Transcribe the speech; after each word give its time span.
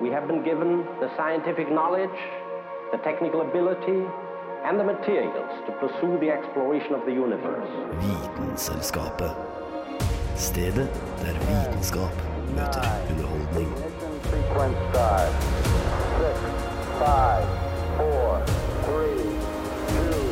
We 0.00 0.10
have 0.10 0.28
been 0.28 0.44
given 0.44 0.86
the 1.00 1.10
scientific 1.16 1.68
knowledge, 1.72 2.18
the 2.92 2.98
technical 2.98 3.40
ability, 3.40 4.06
and 4.64 4.78
the 4.78 4.84
materials 4.84 5.50
to 5.66 5.72
pursue 5.72 6.16
the 6.20 6.30
exploration 6.30 6.94
of 6.94 7.04
the 7.04 7.10
universe. 7.12 7.68
Vitenselskapet. 8.00 9.32
Stedet 10.36 10.90
der 11.22 11.34
vitenskap 11.48 12.14
møter 12.54 12.86
underholdning. 13.10 13.70
Ignition 13.74 14.14
sequence 14.30 14.78
start. 14.90 15.32
Six, 16.18 16.38
five, 17.02 17.46
four, 17.98 18.28
three, 18.86 19.22
two, 19.90 20.22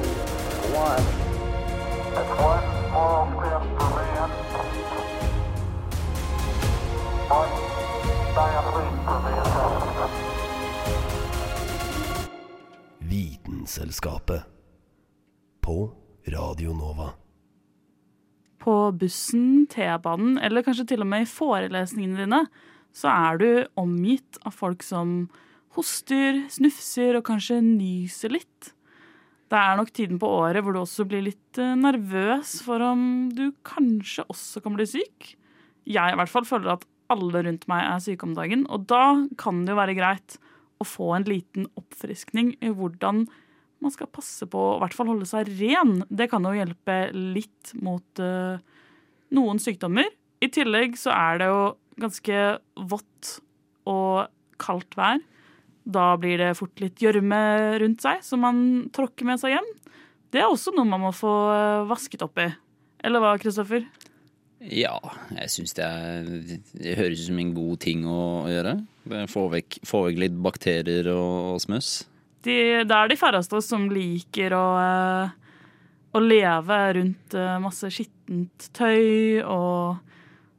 one. 0.87 1.05
It's 2.19 2.35
one 2.53 2.67
small 2.89 3.23
step 3.39 3.63
for 3.79 3.91
man. 3.99 4.31
One 7.29 7.66
Vitenselskapet. 13.77 14.43
På 15.61 15.93
Radio 16.27 16.73
Nova. 16.73 17.11
På 18.59 18.93
bussen, 18.93 19.67
T-banen 19.69 20.39
eller 20.39 20.65
kanskje 20.65 20.87
til 20.89 21.05
og 21.05 21.11
med 21.11 21.27
i 21.27 21.29
forelesningene 21.29 22.23
dine, 22.23 22.41
så 22.97 23.13
er 23.13 23.43
du 23.43 23.49
omgitt 23.77 24.41
av 24.49 24.57
folk 24.57 24.81
som 24.87 25.29
hoster, 25.77 26.47
snufser 26.49 27.21
og 27.21 27.27
kanskje 27.29 27.61
nyser 27.67 28.33
litt. 28.39 28.73
Det 29.53 29.61
er 29.61 29.77
nok 29.77 29.93
tiden 29.93 30.25
på 30.25 30.33
året 30.39 30.65
hvor 30.65 30.73
du 30.73 30.81
også 30.81 31.05
blir 31.05 31.27
litt 31.29 31.61
eh, 31.61 31.77
nervøs 31.77 32.57
for 32.65 32.81
om 32.81 33.29
du 33.37 33.51
kanskje 33.61 34.25
også 34.25 34.65
kan 34.65 34.81
bli 34.81 34.89
syk. 34.89 35.35
Jeg 35.85 36.17
i 36.17 36.17
hvert 36.17 36.33
fall 36.33 36.49
føler 36.49 36.79
at 36.79 36.89
alle 37.13 37.45
rundt 37.45 37.69
meg 37.69 37.85
er 37.85 38.01
syke 38.01 38.25
om 38.25 38.33
dagen, 38.39 38.65
og 38.73 38.89
da 38.89 39.27
kan 39.37 39.67
det 39.67 39.77
jo 39.77 39.83
være 39.85 40.01
greit 40.01 40.41
å 40.81 40.89
få 40.89 41.13
en 41.19 41.29
liten 41.29 41.69
oppfriskning 41.77 42.57
i 42.65 42.73
hvordan 42.73 43.27
man 43.85 43.93
skal 43.93 44.11
passe 44.11 44.47
på 44.51 44.61
å 44.61 44.77
i 44.77 44.83
hvert 44.83 44.97
fall 44.97 45.11
holde 45.11 45.29
seg 45.29 45.51
ren. 45.61 46.01
Det 46.09 46.29
kan 46.33 46.45
jo 46.47 46.55
hjelpe 46.57 46.99
litt 47.15 47.75
mot 47.85 48.23
uh, 48.23 48.57
noen 49.37 49.61
sykdommer. 49.63 50.09
I 50.43 50.49
tillegg 50.53 50.97
så 51.01 51.13
er 51.15 51.41
det 51.41 51.51
jo 51.51 51.61
ganske 52.01 52.43
vått 52.91 53.37
og 53.89 54.27
kaldt 54.61 54.97
vær. 54.99 55.21
Da 55.87 56.15
blir 56.19 56.41
det 56.41 56.57
fort 56.59 56.81
litt 56.83 57.01
gjørme 57.03 57.39
rundt 57.83 58.03
seg 58.03 58.25
som 58.27 58.43
man 58.43 58.59
tråkker 58.95 59.29
med 59.29 59.41
seg 59.43 59.55
hjem. 59.55 59.69
Det 60.35 60.43
er 60.43 60.51
også 60.51 60.75
noe 60.75 60.89
man 60.89 61.05
må 61.07 61.13
få 61.15 61.33
eh, 61.53 61.85
vasket 61.89 62.25
opp 62.27 62.41
i. 62.43 62.49
Eller 63.07 63.23
hva, 63.23 63.37
Kristoffer? 63.39 63.87
Ja, 64.59 64.97
jeg 65.37 65.53
syns 65.53 65.77
det, 65.77 65.87
det 66.75 66.97
høres 66.99 67.23
ut 67.23 67.29
som 67.29 67.39
en 67.39 67.55
god 67.55 67.81
ting 67.85 68.03
å 68.09 68.21
gjøre. 68.51 68.75
Få 69.31 69.47
vekk, 69.53 69.79
vekk 69.87 70.21
litt 70.25 70.39
bakterier 70.43 71.13
og, 71.13 71.55
og 71.55 71.63
smøss. 71.63 72.01
De, 72.47 72.57
det 72.87 72.95
er 72.95 73.11
de 73.11 73.19
færreste 73.19 73.59
som 73.65 73.89
liker 73.91 74.55
å, 74.55 74.67
eh, 74.79 75.31
å 76.15 76.23
leve 76.23 76.81
rundt 76.99 77.35
eh, 77.35 77.57
masse 77.63 77.91
skittent 77.91 78.69
tøy 78.77 79.43
og 79.43 79.99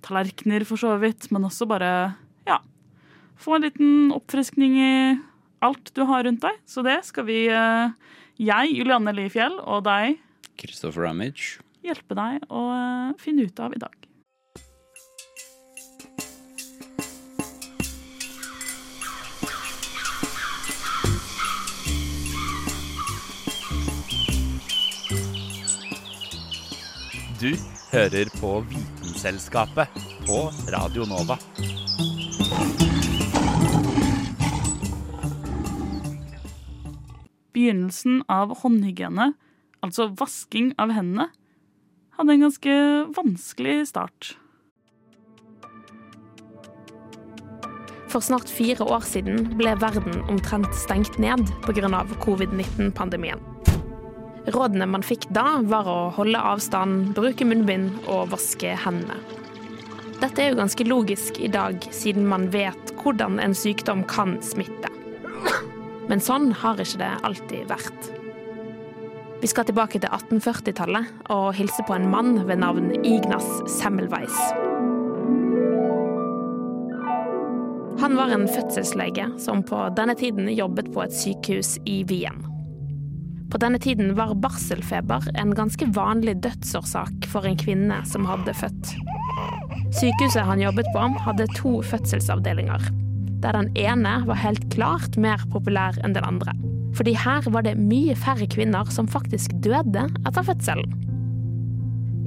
tallerkener, 0.06 0.66
for 0.68 0.80
så 0.80 0.94
vidt, 1.02 1.30
men 1.32 1.48
også 1.48 1.68
bare 1.70 1.92
ja, 2.48 2.60
få 3.40 3.58
en 3.58 3.68
liten 3.68 4.14
oppfriskning 4.16 4.78
i 4.80 4.94
alt 5.64 5.92
du 5.96 6.04
har 6.08 6.28
rundt 6.28 6.44
deg. 6.44 6.60
Så 6.70 6.84
det 6.86 7.00
skal 7.08 7.28
vi, 7.30 7.46
eh, 7.52 8.16
jeg, 8.38 8.76
Julianne 8.76 9.16
Lifjell, 9.16 9.60
og 9.64 9.86
deg, 9.88 10.20
Christopher 10.58 11.06
Ramage. 11.06 11.62
hjelpe 11.86 12.18
deg 12.18 12.48
å 12.50 12.62
finne 13.22 13.46
ut 13.48 13.60
av 13.64 13.76
i 13.78 13.82
dag. 13.82 14.07
Du 27.38 27.52
hører 27.92 28.30
på 28.42 28.50
Vitenselskapet 28.66 29.94
på 30.26 30.38
Radio 30.74 31.04
Nova. 31.06 31.36
Begynnelsen 37.54 38.24
av 38.26 38.56
håndhygiene, 38.64 39.36
altså 39.86 40.08
vasking 40.18 40.72
av 40.82 40.96
hendene, 40.98 41.28
hadde 42.18 42.34
en 42.34 42.46
ganske 42.48 42.78
vanskelig 43.20 43.76
start. 43.92 44.32
For 48.10 48.26
snart 48.26 48.50
fire 48.50 48.82
år 48.82 49.06
siden 49.06 49.54
ble 49.60 49.76
verden 49.78 50.24
omtrent 50.26 50.74
stengt 50.74 51.22
ned 51.22 51.46
pga. 51.70 52.02
covid-19-pandemien. 52.26 53.57
Rådene 54.48 54.86
man 54.88 55.04
fikk 55.04 55.28
da, 55.36 55.60
var 55.68 55.88
å 55.92 55.98
holde 56.16 56.40
avstand, 56.40 57.12
bruke 57.18 57.44
munnbind 57.48 58.08
og 58.08 58.30
vaske 58.32 58.78
hendene. 58.80 59.20
Dette 60.18 60.42
er 60.42 60.54
jo 60.54 60.60
ganske 60.62 60.86
logisk 60.88 61.38
i 61.44 61.50
dag, 61.52 61.84
siden 61.94 62.26
man 62.30 62.48
vet 62.54 62.94
hvordan 63.04 63.42
en 63.44 63.54
sykdom 63.54 64.06
kan 64.10 64.38
smitte. 64.42 64.90
Men 66.08 66.24
sånn 66.24 66.54
har 66.64 66.80
ikke 66.80 67.04
det 67.04 67.12
alltid 67.28 67.68
vært. 67.70 68.10
Vi 69.44 69.52
skal 69.52 69.68
tilbake 69.68 70.00
til 70.02 70.10
1840-tallet 70.10 71.30
og 71.36 71.52
hilse 71.60 71.84
på 71.86 71.94
en 71.94 72.10
mann 72.10 72.40
ved 72.48 72.64
navn 72.64 72.90
Ignas 73.06 73.46
Semmelweis. 73.78 74.40
Han 78.02 78.18
var 78.18 78.34
en 78.34 78.48
fødselslege 78.50 79.30
som 79.42 79.62
på 79.68 79.86
denne 79.98 80.18
tiden 80.18 80.50
jobbet 80.56 80.90
på 80.94 81.04
et 81.06 81.14
sykehus 81.14 81.78
i 81.86 82.02
Wien. 82.10 82.57
På 83.48 83.60
denne 83.62 83.80
tiden 83.80 84.12
var 84.18 84.36
barselfeber 84.36 85.30
en 85.40 85.54
ganske 85.56 85.88
vanlig 85.96 86.36
dødsårsak 86.44 87.28
for 87.32 87.48
en 87.48 87.58
kvinne 87.60 88.02
som 88.06 88.28
hadde 88.28 88.54
født. 88.54 88.92
Sykehuset 89.96 90.44
han 90.44 90.62
jobbet 90.62 90.90
på, 90.96 91.06
hadde 91.24 91.48
to 91.56 91.78
fødselsavdelinger, 91.88 92.90
der 93.44 93.56
den 93.56 93.70
ene 93.80 94.18
var 94.28 94.42
helt 94.42 94.68
klart 94.74 95.16
mer 95.16 95.44
populær 95.54 95.96
enn 96.04 96.18
den 96.18 96.28
andre. 96.28 96.56
Fordi 96.98 97.14
her 97.16 97.46
var 97.54 97.64
det 97.64 97.78
mye 97.80 98.18
færre 98.20 98.50
kvinner 98.52 98.90
som 98.92 99.08
faktisk 99.08 99.56
døde 99.64 100.08
etter 100.26 100.44
fødselen. 100.44 100.92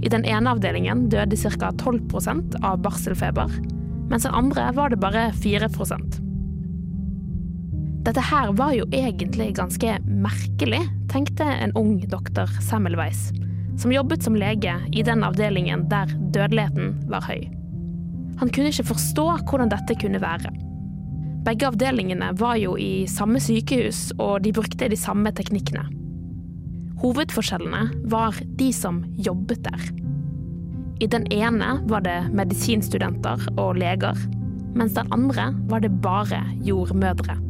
I 0.00 0.08
den 0.08 0.24
ene 0.24 0.54
avdelingen 0.54 1.08
døde 1.12 1.36
ca. 1.36 1.68
12% 1.76 2.56
av 2.64 2.80
barselfeber, 2.80 3.52
mens 4.08 4.24
den 4.24 4.34
andre 4.34 4.70
var 4.72 4.88
det 4.88 5.02
bare 5.02 5.28
4 5.36 5.68
Dette 8.00 8.22
her 8.24 8.52
var 8.56 8.72
jo 8.72 8.86
egentlig 8.96 9.50
ganske 9.58 9.98
merkelig, 10.08 10.80
tenkte 11.12 11.44
en 11.44 11.74
ung 11.76 11.98
doktor 12.08 12.48
Semmelweis, 12.64 13.28
som 13.76 13.92
jobbet 13.92 14.24
som 14.24 14.38
lege 14.40 14.72
i 14.96 15.02
den 15.04 15.24
avdelingen 15.26 15.84
der 15.90 16.08
dødeligheten 16.32 16.94
var 17.12 17.26
høy. 17.28 17.44
Han 18.40 18.48
kunne 18.48 18.72
ikke 18.72 18.88
forstå 18.94 19.26
hvordan 19.50 19.72
dette 19.72 19.98
kunne 20.00 20.22
være. 20.22 20.48
Begge 21.44 21.68
avdelingene 21.68 22.30
var 22.40 22.56
jo 22.60 22.72
i 22.80 23.04
samme 23.08 23.40
sykehus, 23.40 24.14
og 24.16 24.46
de 24.46 24.54
brukte 24.56 24.88
de 24.88 24.96
samme 24.96 25.32
teknikkene. 25.36 25.84
Hovedforskjellene 27.04 27.84
var 28.12 28.40
de 28.56 28.70
som 28.76 29.02
jobbet 29.20 29.60
der. 29.68 29.84
I 31.04 31.08
den 31.08 31.28
ene 31.32 31.78
var 31.88 32.04
det 32.04 32.16
medisinstudenter 32.32 33.44
og 33.60 33.76
leger, 33.80 34.16
mens 34.72 34.96
den 34.96 35.08
andre 35.12 35.50
var 35.68 35.84
det 35.84 35.92
bare 36.00 36.40
jordmødre. 36.64 37.49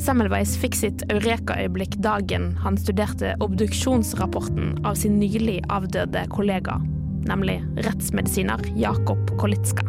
Semmelweis 0.00 0.54
fikk 0.56 0.76
sitt 0.78 1.02
eureka-øyeblikk 1.12 1.98
dagen 2.00 2.52
han 2.62 2.78
studerte 2.80 3.34
obduksjonsrapporten 3.44 4.78
av 4.88 4.96
sin 4.96 5.18
nylig 5.20 5.58
avdøde 5.72 6.22
kollega, 6.32 6.78
nemlig 7.28 7.58
rettsmedisiner 7.84 8.64
Jakob 8.80 9.34
Kolitska. 9.40 9.84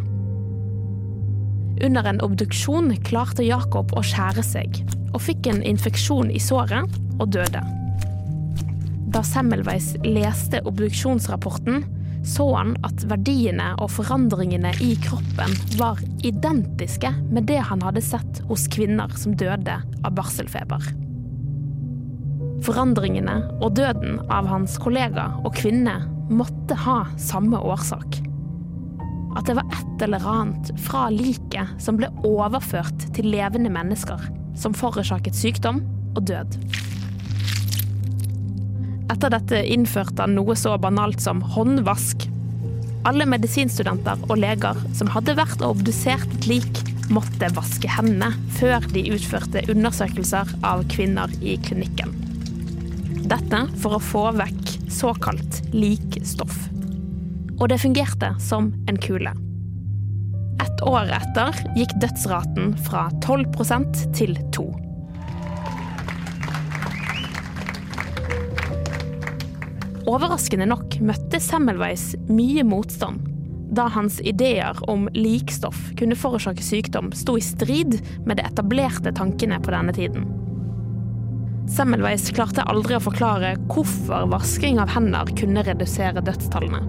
Under 1.84 2.10
en 2.12 2.20
obduksjon 2.24 2.92
klarte 3.08 3.48
Jakob 3.48 3.96
å 3.96 4.04
skjære 4.04 4.44
seg, 4.44 4.82
og 5.16 5.24
fikk 5.24 5.48
en 5.54 5.64
infeksjon 5.64 6.30
i 6.36 6.42
såret 6.42 7.00
og 7.18 7.32
døde. 7.38 7.64
Da 9.14 9.24
Semmelweis 9.24 9.94
leste 10.04 10.60
obduksjonsrapporten, 10.68 11.84
så 12.24 12.46
han 12.56 12.74
at 12.88 13.04
verdiene 13.12 13.74
og 13.84 13.92
forandringene 13.92 14.72
i 14.84 14.94
kroppen 15.04 15.54
var 15.80 16.00
identiske 16.24 17.12
med 17.30 17.48
det 17.50 17.60
han 17.70 17.84
hadde 17.84 18.04
sett 18.04 18.42
hos 18.48 18.68
kvinner 18.72 19.12
som 19.20 19.36
døde 19.40 19.80
av 20.04 20.16
barselfeber. 20.16 20.92
Forandringene 22.64 23.42
og 23.60 23.76
døden 23.76 24.22
av 24.32 24.48
hans 24.48 24.78
kollega 24.80 25.34
og 25.44 25.52
kvinne 25.58 25.98
måtte 26.32 26.78
ha 26.86 27.02
samme 27.20 27.60
årsak. 27.60 28.22
At 29.36 29.50
det 29.50 29.58
var 29.58 29.68
et 29.76 30.06
eller 30.06 30.24
annet 30.30 30.72
fra 30.86 31.10
liket 31.12 31.76
som 31.82 32.00
ble 32.00 32.08
overført 32.24 33.10
til 33.18 33.28
levende 33.34 33.72
mennesker, 33.74 34.30
som 34.56 34.78
forårsaket 34.78 35.36
sykdom 35.36 35.82
og 36.14 36.24
død. 36.30 36.60
Etter 39.12 39.34
dette 39.34 39.60
innførte 39.74 40.24
han 40.24 40.36
noe 40.38 40.56
så 40.60 40.76
banalt 40.82 41.22
som 41.24 41.42
håndvask. 41.54 42.28
Alle 43.08 43.28
medisinstudenter 43.28 44.22
og 44.30 44.38
leger 44.40 44.80
som 44.96 45.10
hadde 45.12 45.36
vært 45.36 45.62
og 45.62 45.78
obdusert 45.78 46.38
et 46.38 46.48
lik, 46.48 46.84
måtte 47.12 47.50
vaske 47.56 47.90
hendene 47.92 48.32
før 48.56 48.86
de 48.94 49.04
utførte 49.12 49.66
undersøkelser 49.72 50.54
av 50.66 50.86
kvinner 50.92 51.32
i 51.44 51.58
klinikken. 51.66 52.14
Dette 53.28 53.66
for 53.84 53.98
å 53.98 54.04
få 54.04 54.24
vekk 54.40 54.72
såkalt 54.92 55.60
likstoff. 55.76 56.56
Og 57.60 57.68
det 57.72 57.82
fungerte 57.84 58.34
som 58.44 58.72
en 58.88 59.00
kule. 59.04 59.36
Et 60.64 60.86
år 60.88 61.12
etter 61.20 61.60
gikk 61.78 61.96
dødsraten 62.04 62.74
fra 62.88 63.10
12% 63.26 64.08
til 64.16 64.40
2 64.56 64.83
Overraskende 70.10 70.66
nok 70.68 70.98
møtte 71.00 71.40
Semmelweis 71.40 72.12
mye 72.28 72.66
motstand 72.68 73.30
da 73.74 73.88
hans 73.90 74.20
ideer 74.22 74.78
om 74.92 75.08
likstoff 75.16 75.78
kunne 75.98 76.18
forårsake 76.20 76.62
sykdom, 76.62 77.12
sto 77.16 77.38
i 77.40 77.42
strid 77.42 77.98
med 78.28 78.38
de 78.38 78.46
etablerte 78.46 79.14
tankene 79.18 79.58
på 79.64 79.74
denne 79.74 79.96
tiden. 79.96 80.28
Semmelweis 81.74 82.28
klarte 82.36 82.66
aldri 82.70 82.98
å 82.98 83.02
forklare 83.02 83.56
hvorfor 83.72 84.28
vasking 84.30 84.82
av 84.84 84.92
hender 84.94 85.32
kunne 85.40 85.64
redusere 85.66 86.22
dødstallene. 86.22 86.84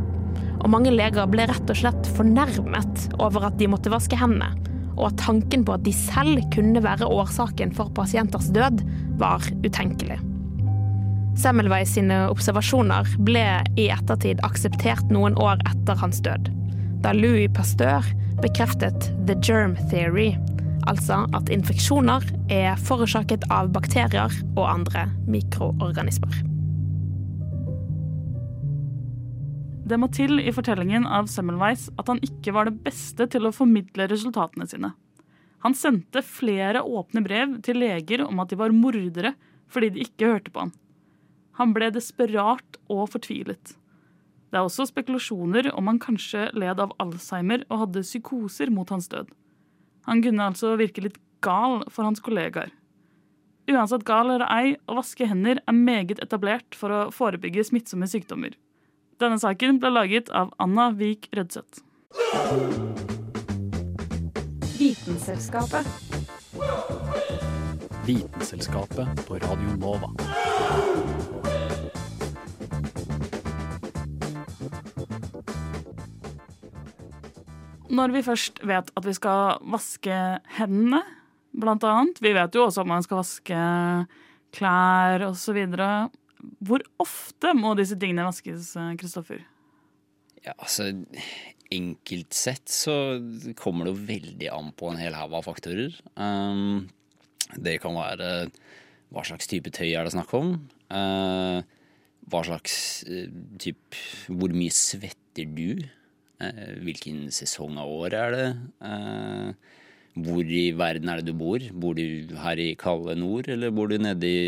Og 0.65 0.69
mange 0.73 0.93
leger 0.93 1.31
ble 1.31 1.47
rett 1.49 1.71
og 1.71 1.79
slett 1.79 2.13
fornærmet 2.19 3.09
over 3.23 3.49
at 3.49 3.57
de 3.61 3.71
måtte 3.71 3.93
vaske 3.95 4.19
hendene, 4.19 4.53
og 4.99 5.09
at 5.09 5.19
tanken 5.25 5.65
på 5.65 5.79
at 5.79 5.87
de 5.87 5.95
selv 5.95 6.45
kunne 6.55 6.85
være 6.85 7.09
årsaken 7.09 7.73
for 7.77 7.95
pasienters 7.97 8.51
død, 8.55 8.85
var 9.21 9.47
utenkelig. 9.65 10.21
Semmelweis 11.35 11.91
sine 11.97 12.21
observasjoner 12.31 13.09
ble 13.27 13.47
i 13.81 13.89
ettertid 13.91 14.39
akseptert 14.47 15.11
noen 15.13 15.35
år 15.43 15.59
etter 15.67 15.99
hans 15.99 16.23
død, 16.23 16.47
da 17.03 17.11
Louis 17.17 17.51
Pasteur 17.53 18.07
bekreftet 18.43 19.11
the 19.27 19.35
germ 19.43 19.75
theory, 19.91 20.37
altså 20.87 21.25
at 21.35 21.51
infeksjoner 21.53 22.25
er 22.55 22.79
forårsaket 22.87 23.49
av 23.53 23.73
bakterier 23.75 24.33
og 24.55 24.65
andre 24.69 25.09
mikroorganismer. 25.27 26.45
Det 29.85 29.99
må 30.01 30.09
til 30.15 30.39
i 30.41 30.53
fortellingen 30.55 31.05
av 31.05 31.27
Semmelweis 31.29 31.91
at 32.01 32.09
han 32.09 32.23
ikke 32.25 32.55
var 32.57 32.71
det 32.71 32.79
beste 32.87 33.27
til 33.29 33.45
å 33.45 33.53
formidle 33.53 34.07
resultatene 34.09 34.69
sine. 34.71 34.95
Han 35.67 35.77
sendte 35.77 36.23
flere 36.25 36.81
åpne 36.85 37.21
brev 37.25 37.59
til 37.65 37.83
leger 37.83 38.25
om 38.25 38.41
at 38.41 38.53
de 38.53 38.61
var 38.61 38.73
mordere 38.73 39.35
fordi 39.73 39.93
de 39.93 40.07
ikke 40.07 40.31
hørte 40.31 40.55
på 40.55 40.65
han. 40.65 40.73
Han 41.59 41.75
ble 41.77 41.91
desperat 41.95 42.79
og 42.91 43.09
fortvilet. 43.13 43.75
Det 44.51 44.61
er 44.61 44.67
også 44.69 44.87
spekulasjoner 44.87 45.71
om 45.75 45.89
han 45.91 45.99
kanskje 46.03 46.49
led 46.55 46.79
av 46.83 46.95
Alzheimer 47.03 47.65
og 47.69 47.87
hadde 47.87 48.05
psykoser 48.07 48.71
mot 48.71 48.91
hans 48.95 49.09
død. 49.11 49.33
Han 50.07 50.23
kunne 50.23 50.47
altså 50.51 50.77
virke 50.79 51.03
litt 51.03 51.19
gal 51.43 51.83
for 51.91 52.07
hans 52.07 52.23
kollegaer. 52.23 52.71
Uansett 53.71 54.05
gal 54.05 54.29
eller 54.29 54.45
ei, 54.53 54.75
å 54.87 54.99
vaske 54.99 55.27
hender 55.27 55.59
er 55.65 55.77
meget 55.77 56.21
etablert 56.23 56.77
for 56.77 56.93
å 56.93 57.01
forebygge 57.15 57.65
smittsomme 57.65 58.07
sykdommer. 58.11 58.53
Denne 59.23 59.39
saken 59.41 59.81
ble 59.81 59.93
laget 59.95 60.29
av 60.35 60.53
Anna 60.61 60.91
Vik 60.95 61.31
Rødseth. 61.35 61.81
Vitenselskapet. 64.79 65.87
Vitenselskapet 68.05 69.27
på 69.27 69.41
Radio 69.41 69.79
Nova. 69.81 71.34
Når 77.95 78.15
vi 78.15 78.25
først 78.27 78.61
vet 78.67 78.91
at 78.91 79.07
vi 79.07 79.15
skal 79.17 79.61
vaske 79.71 80.19
hendene, 80.59 81.03
blant 81.55 81.85
annet 81.87 82.19
Vi 82.19 82.33
vet 82.35 82.57
jo 82.57 82.65
også 82.67 82.83
om 82.83 82.91
man 82.91 83.05
skal 83.07 83.21
vaske 83.21 83.59
klær 84.55 85.23
osv. 85.29 85.61
Hvor 86.65 86.85
ofte 87.03 87.53
må 87.57 87.75
disse 87.79 87.99
tingene 87.99 88.27
vaskes, 88.27 88.73
Kristoffer? 89.01 89.45
Ja, 90.45 90.53
altså 90.59 90.91
Enkelt 91.75 92.37
sett 92.37 92.69
så 92.71 92.93
kommer 93.59 93.87
det 93.87 93.95
jo 93.95 94.09
veldig 94.11 94.51
an 94.53 94.69
på 94.77 94.91
en 94.91 94.99
hel 95.01 95.17
haug 95.17 95.33
av 95.39 95.47
faktorer. 95.47 95.95
Um, 96.15 96.85
det 97.57 97.81
kan 97.83 97.97
være 97.97 98.51
hva 99.15 99.25
slags 99.27 99.49
type 99.51 99.73
tøy 99.75 99.89
er 99.95 100.07
det 100.07 100.13
snakk 100.15 100.31
om? 100.37 100.53
Uh, 100.93 101.65
hva 102.31 102.43
slags 102.47 102.77
uh, 103.09 103.27
type 103.61 103.99
Hvor 104.29 104.53
mye 104.55 104.75
svetter 104.75 105.49
du? 105.57 105.83
Uh, 106.45 106.75
hvilken 106.85 107.29
sesong 107.35 107.79
av 107.81 107.91
året 107.91 108.19
er 108.19 108.35
det? 108.35 108.49
Uh, 108.85 109.81
hvor 110.25 110.47
i 110.47 110.69
verden 110.77 111.11
er 111.11 111.21
det 111.21 111.33
du 111.33 111.39
bor? 111.39 111.63
Bor 111.73 111.97
du 111.99 112.35
her 112.39 112.61
i 112.63 112.75
kalde 112.79 113.17
nord, 113.19 113.49
eller 113.51 113.75
bor 113.75 113.91
du 113.91 113.97
nede 113.99 114.29
i 114.29 114.43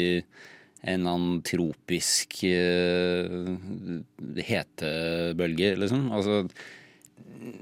en 0.87 1.06
annen 1.08 1.40
tropisk 1.46 2.38
uh, 2.46 3.56
hetebølge, 4.50 5.75
liksom? 5.82 6.10
Altså 6.14 6.44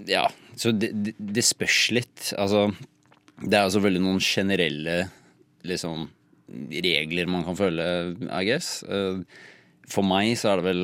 Ja, 0.08 0.26
så 0.56 0.72
det, 0.76 0.92
det, 1.19 1.44
spørs 1.44 1.86
litt. 1.96 2.32
Altså, 2.40 2.69
det 3.40 3.56
er 3.56 3.66
jo 3.66 3.76
selvfølgelig 3.76 4.04
noen 4.04 4.22
generelle 4.25 4.98
liksom 5.64 6.08
regler 6.70 7.31
man 7.31 7.44
kan 7.46 7.56
følge, 7.56 7.86
I 8.28 8.44
guess. 8.44 8.82
For 9.88 10.04
meg 10.06 10.34
så 10.36 10.52
er 10.52 10.60
det 10.60 10.66
vel 10.66 10.82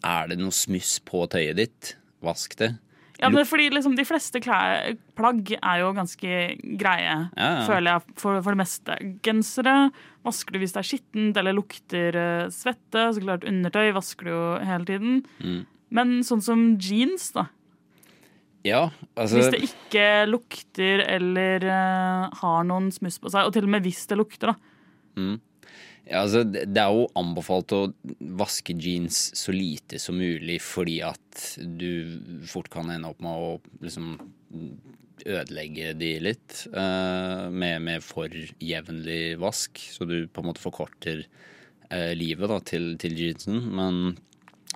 Er 0.00 0.30
det 0.30 0.38
noe 0.40 0.54
smuss 0.56 0.96
på 1.04 1.26
tøyet 1.30 1.60
ditt? 1.60 1.92
Vask 2.22 2.56
det. 2.60 2.74
Ja, 3.22 3.28
men 3.30 3.46
fordi 3.46 3.68
liksom 3.70 3.94
De 3.94 4.04
fleste 4.06 4.40
klær, 4.42 4.96
plagg 5.18 5.52
er 5.54 5.82
jo 5.82 5.92
ganske 5.94 6.38
greie, 6.80 7.16
Ja, 7.36 7.50
føler 7.68 7.92
jeg, 7.92 8.16
for, 8.18 8.40
for 8.42 8.54
det 8.54 8.60
meste. 8.62 8.96
Gensere 9.22 9.76
vasker 10.26 10.54
du 10.54 10.62
hvis 10.62 10.74
det 10.74 10.82
er 10.82 10.88
skittent 10.88 11.38
eller 11.38 11.54
lukter 11.54 12.18
eh, 12.18 12.50
svette. 12.54 13.08
Så 13.14 13.22
klart 13.22 13.46
Undertøy 13.48 13.92
vasker 13.94 14.26
du 14.26 14.32
jo 14.32 14.44
hele 14.66 14.88
tiden. 14.88 15.20
Mm. 15.42 15.60
Men 15.92 16.14
sånn 16.26 16.42
som 16.42 16.64
jeans, 16.82 17.30
da. 17.36 17.46
Ja, 18.66 18.82
altså 19.18 19.40
Hvis 19.40 19.50
det 19.50 19.62
ikke 19.66 20.04
lukter 20.30 21.02
eller 21.02 21.64
uh, 21.66 22.42
har 22.42 22.66
noen 22.68 22.92
smuss 22.94 23.18
på 23.18 23.30
seg, 23.32 23.48
og 23.48 23.54
til 23.56 23.66
og 23.66 23.72
med 23.74 23.82
hvis 23.86 24.04
det 24.10 24.18
lukter, 24.20 24.52
da. 24.52 24.76
Mm. 25.18 25.40
Ja, 26.12 26.26
altså, 26.26 26.42
det 26.44 26.76
er 26.76 26.92
jo 26.92 27.06
anbefalt 27.16 27.72
å 27.72 27.86
vaske 28.36 28.74
jeans 28.76 29.30
så 29.38 29.54
lite 29.54 30.00
som 30.02 30.18
mulig 30.20 30.58
fordi 30.60 30.98
at 31.06 31.44
du 31.80 32.44
fort 32.48 32.68
kan 32.72 32.90
ende 32.92 33.08
opp 33.08 33.22
med 33.24 33.32
å 33.32 33.54
liksom 33.80 34.18
ødelegge 35.22 35.94
de 35.96 36.10
litt 36.20 36.66
uh, 36.74 37.48
med, 37.48 37.78
med 37.86 38.04
for 38.04 38.28
jevnlig 38.60 39.38
vask, 39.40 39.80
så 39.94 40.04
du 40.08 40.26
på 40.28 40.42
en 40.42 40.50
måte 40.50 40.60
forkorter 40.60 41.24
uh, 41.24 42.12
livet 42.18 42.50
da, 42.50 42.58
til, 42.60 42.92
til 43.00 43.16
jeansen. 43.16 43.62
Men 43.72 44.18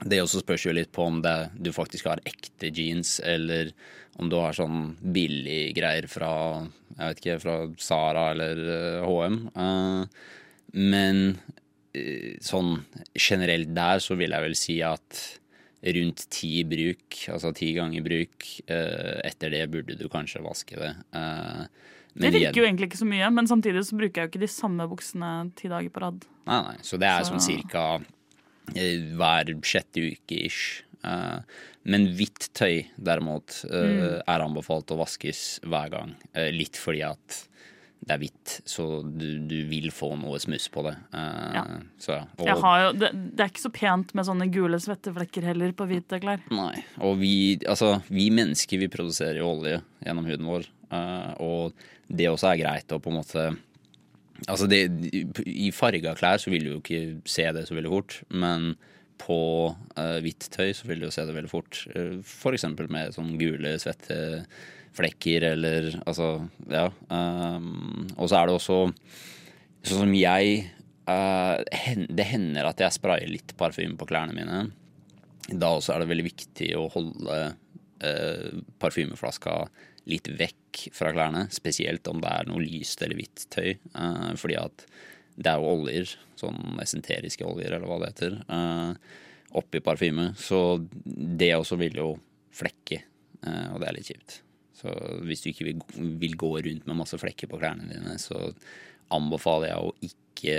det 0.09 0.23
også 0.23 0.40
spørs 0.40 0.66
jo 0.69 0.75
litt 0.76 0.93
på 0.95 1.05
om 1.09 1.21
det, 1.25 1.37
du 1.57 1.73
faktisk 1.75 2.09
har 2.09 2.25
ekte 2.28 2.73
jeans, 2.73 3.19
eller 3.21 3.75
om 4.16 4.33
du 4.33 4.38
har 4.40 4.57
sånn 4.57 4.95
billig 5.00 5.75
greier 5.76 6.09
fra 6.09 6.33
jeg 6.97 7.05
vet 7.05 7.23
ikke, 7.23 7.38
fra 7.43 7.57
Sara 7.83 8.26
eller 8.33 8.61
eh, 8.73 9.05
HM. 9.05 9.38
Eh, 9.52 10.26
men 10.73 11.38
eh, 11.94 12.37
sånn 12.44 12.85
generelt 13.14 13.75
der 13.76 13.99
så 14.04 14.16
vil 14.18 14.30
jeg 14.35 14.42
vel 14.46 14.56
si 14.58 14.78
at 14.85 15.23
rundt 15.87 16.25
ti 16.32 16.64
bruk, 16.66 17.18
altså 17.30 17.52
ti 17.54 17.68
ganger 17.76 18.02
bruk, 18.02 18.46
eh, 18.66 19.20
etter 19.28 19.50
det 19.52 19.66
burde 19.70 19.94
du 20.00 20.08
kanskje 20.11 20.42
vaske 20.42 20.76
det. 20.80 20.94
Men 21.12 22.32
Det 22.32 22.32
virker 22.32 22.62
jo 22.62 22.64
egentlig 22.64 22.88
ikke 22.90 23.02
så 23.02 23.06
mye, 23.08 23.28
men 23.30 23.46
samtidig 23.46 23.82
så 23.85 23.96
bruker 23.99 24.23
jeg 24.23 24.26
jo 24.26 24.32
ikke 24.32 24.44
de 24.46 24.49
samme 24.50 24.87
buksene 24.88 25.30
ti 25.54 25.68
dager 25.68 25.92
på 25.92 26.00
rad. 26.00 26.25
Nei, 26.49 26.61
nei. 26.70 26.76
Så 26.82 26.99
det 26.99 27.06
er 27.11 27.23
Så- 27.23 27.35
sånn 27.35 27.44
cirka 27.44 28.04
eh, 28.75 28.99
hver 29.14 29.44
sjette 29.62 30.00
uke 30.00 30.44
ish. 30.46 30.82
Eh, 31.04 31.38
men 31.85 32.06
hvitt 32.16 32.49
tøy 32.54 32.87
derimot 32.99 33.64
eh, 33.70 33.70
Mm. 33.70 34.23
er 34.26 34.40
anbefalt 34.40 34.87
å 34.90 34.96
vaskes 34.99 35.61
hver 35.62 35.90
gang. 35.90 36.16
Eh, 36.35 36.50
litt 36.50 36.73
fordi 36.75 37.02
at 37.04 37.46
det 38.07 38.15
er 38.15 38.21
hvitt, 38.23 38.53
så 38.69 38.85
du, 39.03 39.26
du 39.49 39.57
vil 39.67 39.88
få 39.95 40.12
noe 40.21 40.38
smuss 40.43 40.69
på 40.73 40.85
det. 40.87 40.95
Uh, 41.15 41.50
Ja. 41.57 41.65
Så, 41.99 42.19
og, 42.37 42.45
Jeg 42.47 42.61
har 42.62 42.83
jo, 42.85 42.91
det, 43.00 43.11
det 43.35 43.45
er 43.45 43.50
ikke 43.50 43.65
så 43.65 43.73
pent 43.75 44.12
med 44.15 44.29
sånne 44.29 44.47
gule 44.55 44.79
svetteflekker 44.83 45.47
heller 45.49 45.73
på 45.76 45.88
hvite 45.91 46.21
klær. 46.23 46.43
Nei. 46.55 46.85
Og 47.03 47.17
vi, 47.23 47.35
altså, 47.67 47.97
vi 48.12 48.29
mennesker 48.35 48.83
vi 48.85 48.91
produserer 48.93 49.41
jo 49.41 49.50
olje 49.57 49.81
gjennom 50.05 50.29
huden 50.29 50.50
vår. 50.53 50.69
uh, 50.93 51.33
og 51.43 51.88
det 52.07 52.29
også 52.31 52.53
er 52.53 52.61
greit 52.61 52.93
å 52.95 53.00
på 53.03 53.11
en 53.11 53.19
måte 53.23 53.49
Altså 54.53 54.67
det, 54.69 54.83
I 55.49 55.71
farga 55.73 56.12
klær 56.12 56.37
så 56.37 56.50
vil 56.53 56.67
du 56.67 56.71
jo 56.75 56.81
ikke 56.83 56.99
se 57.25 57.47
det 57.57 57.62
så 57.65 57.73
veldig 57.73 57.88
fort, 57.88 58.19
men 58.29 58.75
på 59.20 59.38
uh, 59.73 60.18
hvitt 60.25 60.49
tøy 60.54 60.70
så 60.76 60.88
vil 60.88 61.02
du 61.02 61.08
jo 61.08 61.12
se 61.14 61.25
det 61.26 61.35
veldig 61.37 61.52
fort. 61.52 61.82
Uh, 61.92 62.18
for 62.26 62.56
eksempel 62.56 62.90
med 62.92 63.14
sånn 63.16 63.35
gule 63.40 63.76
svetteflekker 63.82 65.50
eller 65.52 65.92
altså 66.04 66.30
Ja. 66.73 66.88
Um, 67.08 68.06
og 68.16 68.30
så 68.30 68.40
er 68.40 68.49
det 68.49 68.56
også 68.56 68.80
sånn 69.87 70.02
som 70.02 70.14
jeg 70.18 70.64
uh, 71.06 71.62
Det 72.11 72.26
hender 72.26 72.70
at 72.70 72.82
jeg 72.82 72.96
sprayer 72.96 73.30
litt 73.30 73.54
parfyme 73.58 73.99
på 73.99 74.08
klærne 74.11 74.37
mine. 74.37 74.66
da 75.46 75.76
også 75.76 75.94
er 75.94 76.02
det 76.02 76.11
veldig 76.11 76.26
viktig 76.26 76.73
å 76.78 76.88
holde 76.90 77.37
uh, 78.02 78.62
parfymeflaska 78.82 79.61
litt 80.11 80.30
vekk 80.38 80.87
fra 80.94 81.12
klærne. 81.14 81.46
Spesielt 81.54 82.06
om 82.11 82.20
det 82.23 82.30
er 82.30 82.49
noe 82.50 82.62
lyst 82.62 83.02
eller 83.02 83.18
hvitt 83.18 83.46
tøy. 83.54 83.76
Uh, 83.94 84.35
fordi 84.38 84.58
at 84.61 84.87
det 85.37 85.52
er 85.52 85.61
jo 85.61 85.75
oljer, 85.75 86.16
sånn 86.40 86.81
esenteriske 86.83 87.45
oljer 87.47 87.76
eller 87.76 87.88
hva 87.90 88.00
det 88.02 88.11
heter, 88.14 88.38
eh, 88.49 89.21
oppi 89.57 89.83
parfyme. 89.85 90.31
Så 90.40 90.81
det 91.05 91.52
også 91.57 91.78
vil 91.81 92.00
jo 92.00 92.11
flekke, 92.57 93.02
eh, 93.45 93.69
og 93.73 93.81
det 93.83 93.88
er 93.88 93.97
litt 93.99 94.11
kjipt. 94.11 94.40
Så 94.76 94.93
hvis 95.25 95.45
du 95.45 95.50
ikke 95.52 95.69
vil, 95.71 95.85
vil 96.21 96.37
gå 96.37 96.50
rundt 96.66 96.88
med 96.88 96.99
masse 96.99 97.16
flekker 97.21 97.49
på 97.49 97.61
klærne 97.61 97.88
dine, 97.88 98.19
så 98.21 98.50
anbefaler 99.14 99.71
jeg 99.71 99.78
å 99.81 99.95
ikke 100.11 100.57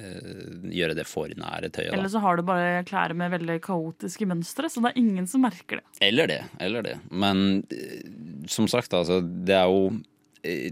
eh, 0.00 0.48
gjøre 0.76 0.96
det 0.96 1.06
for 1.08 1.28
nære 1.28 1.68
tøyet. 1.68 1.92
da. 1.92 1.98
Eller 1.98 2.12
så 2.12 2.22
har 2.24 2.38
du 2.38 2.46
bare 2.48 2.84
klær 2.88 3.12
med 3.18 3.34
veldig 3.34 3.58
kaotiske 3.64 4.28
mønstre, 4.28 4.70
så 4.72 4.84
det 4.84 4.92
er 4.92 5.02
ingen 5.02 5.28
som 5.28 5.44
merker 5.44 5.82
det. 5.82 5.86
Eller 6.04 6.30
det, 6.32 6.42
eller 6.64 6.86
det. 6.86 6.96
Men 7.10 7.62
eh, 7.74 8.04
som 8.52 8.68
sagt, 8.70 8.96
altså, 8.96 9.20
det 9.20 9.56
er 9.58 9.68
jo 9.72 9.90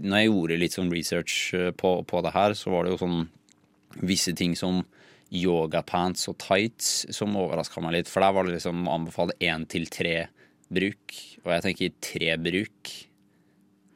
Når 0.05 0.21
jeg 0.21 0.29
gjorde 0.31 0.59
litt 0.61 0.75
sånn 0.77 0.91
research 0.93 1.53
eh, 1.57 1.71
på, 1.75 1.97
på 2.07 2.21
det 2.25 2.33
her, 2.35 2.55
så 2.57 2.73
var 2.73 2.85
det 2.85 2.95
jo 2.95 3.01
sånn 3.03 3.25
visse 4.05 4.33
ting 4.35 4.55
som 4.59 4.83
yogapants 5.35 6.27
og 6.29 6.37
tights 6.41 7.05
som 7.15 7.35
overraska 7.39 7.81
meg 7.83 7.97
litt. 7.97 8.11
For 8.11 8.23
der 8.23 8.35
var 8.35 8.47
det 8.47 8.57
liksom 8.57 8.87
anbefalt 8.91 9.35
én 9.43 9.65
til 9.71 9.87
tre 9.91 10.27
bruk. 10.73 11.17
Og 11.45 11.51
jeg 11.53 11.65
tenker 11.67 11.97
tre 12.03 12.31
bruk 12.41 12.93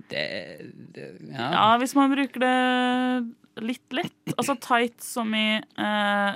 Det, 0.10 0.26
det 0.96 1.08
ja. 1.30 1.48
Ja, 1.54 1.66
hvis 1.82 1.96
man 1.98 2.14
bruker 2.14 2.42
det 2.42 3.64
litt 3.66 3.94
lett. 3.94 4.36
Altså 4.36 4.56
tights 4.62 5.12
som 5.18 5.34
i 5.38 5.60
eh, 5.60 6.32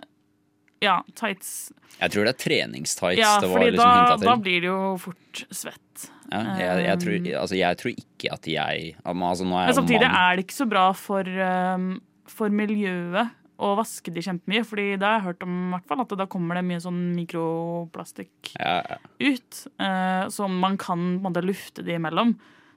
Ja, 0.83 0.97
tights. 1.17 1.71
Jeg 1.99 2.13
tror 2.13 2.27
det 2.27 2.33
er 2.33 2.41
treningstights 2.41 3.21
Ja, 3.21 3.37
fordi 3.41 3.71
liksom 3.73 3.87
da, 3.87 4.17
da 4.21 4.35
blir 4.41 4.61
det 4.65 4.69
jo 4.69 4.79
fort 5.01 5.45
svett. 5.53 6.09
Ja, 6.33 6.55
jeg, 6.57 6.85
jeg, 6.87 6.99
tror, 7.03 7.29
altså, 7.43 7.57
jeg 7.59 7.77
tror 7.77 7.91
ikke 7.93 8.33
at 8.33 8.47
jeg 8.49 8.95
altså, 9.03 9.45
Nå 9.45 9.57
er 9.59 9.69
Men 9.69 9.77
samtidig 9.77 10.07
mann. 10.07 10.19
er 10.23 10.35
det 10.39 10.45
ikke 10.47 10.57
så 10.57 10.67
bra 10.69 10.85
for, 10.97 11.29
um, 11.29 11.87
for 12.31 12.53
miljøet 12.53 13.33
å 13.63 13.73
vaske 13.77 14.11
de 14.13 14.23
kjempemye. 14.25 14.63
Fordi 14.65 14.87
da 14.97 15.11
har 15.13 15.19
jeg 15.21 15.27
hørt 15.27 15.45
om 15.45 15.59
hvert 15.75 15.85
fall, 15.91 16.01
at 16.01 16.15
da 16.23 16.27
kommer 16.31 16.57
det 16.57 16.65
mye 16.67 16.81
sånn 16.83 17.03
mikroplastikk 17.13 18.55
Ja, 18.57 18.79
ja. 18.89 18.97
ut. 19.29 19.61
Uh, 19.77 20.25
som 20.33 20.57
man 20.59 20.79
kan 20.81 20.97
på 21.19 21.21
en 21.21 21.27
måte 21.29 21.45
lufte 21.45 21.85
de 21.85 21.99
imellom. 21.99 22.33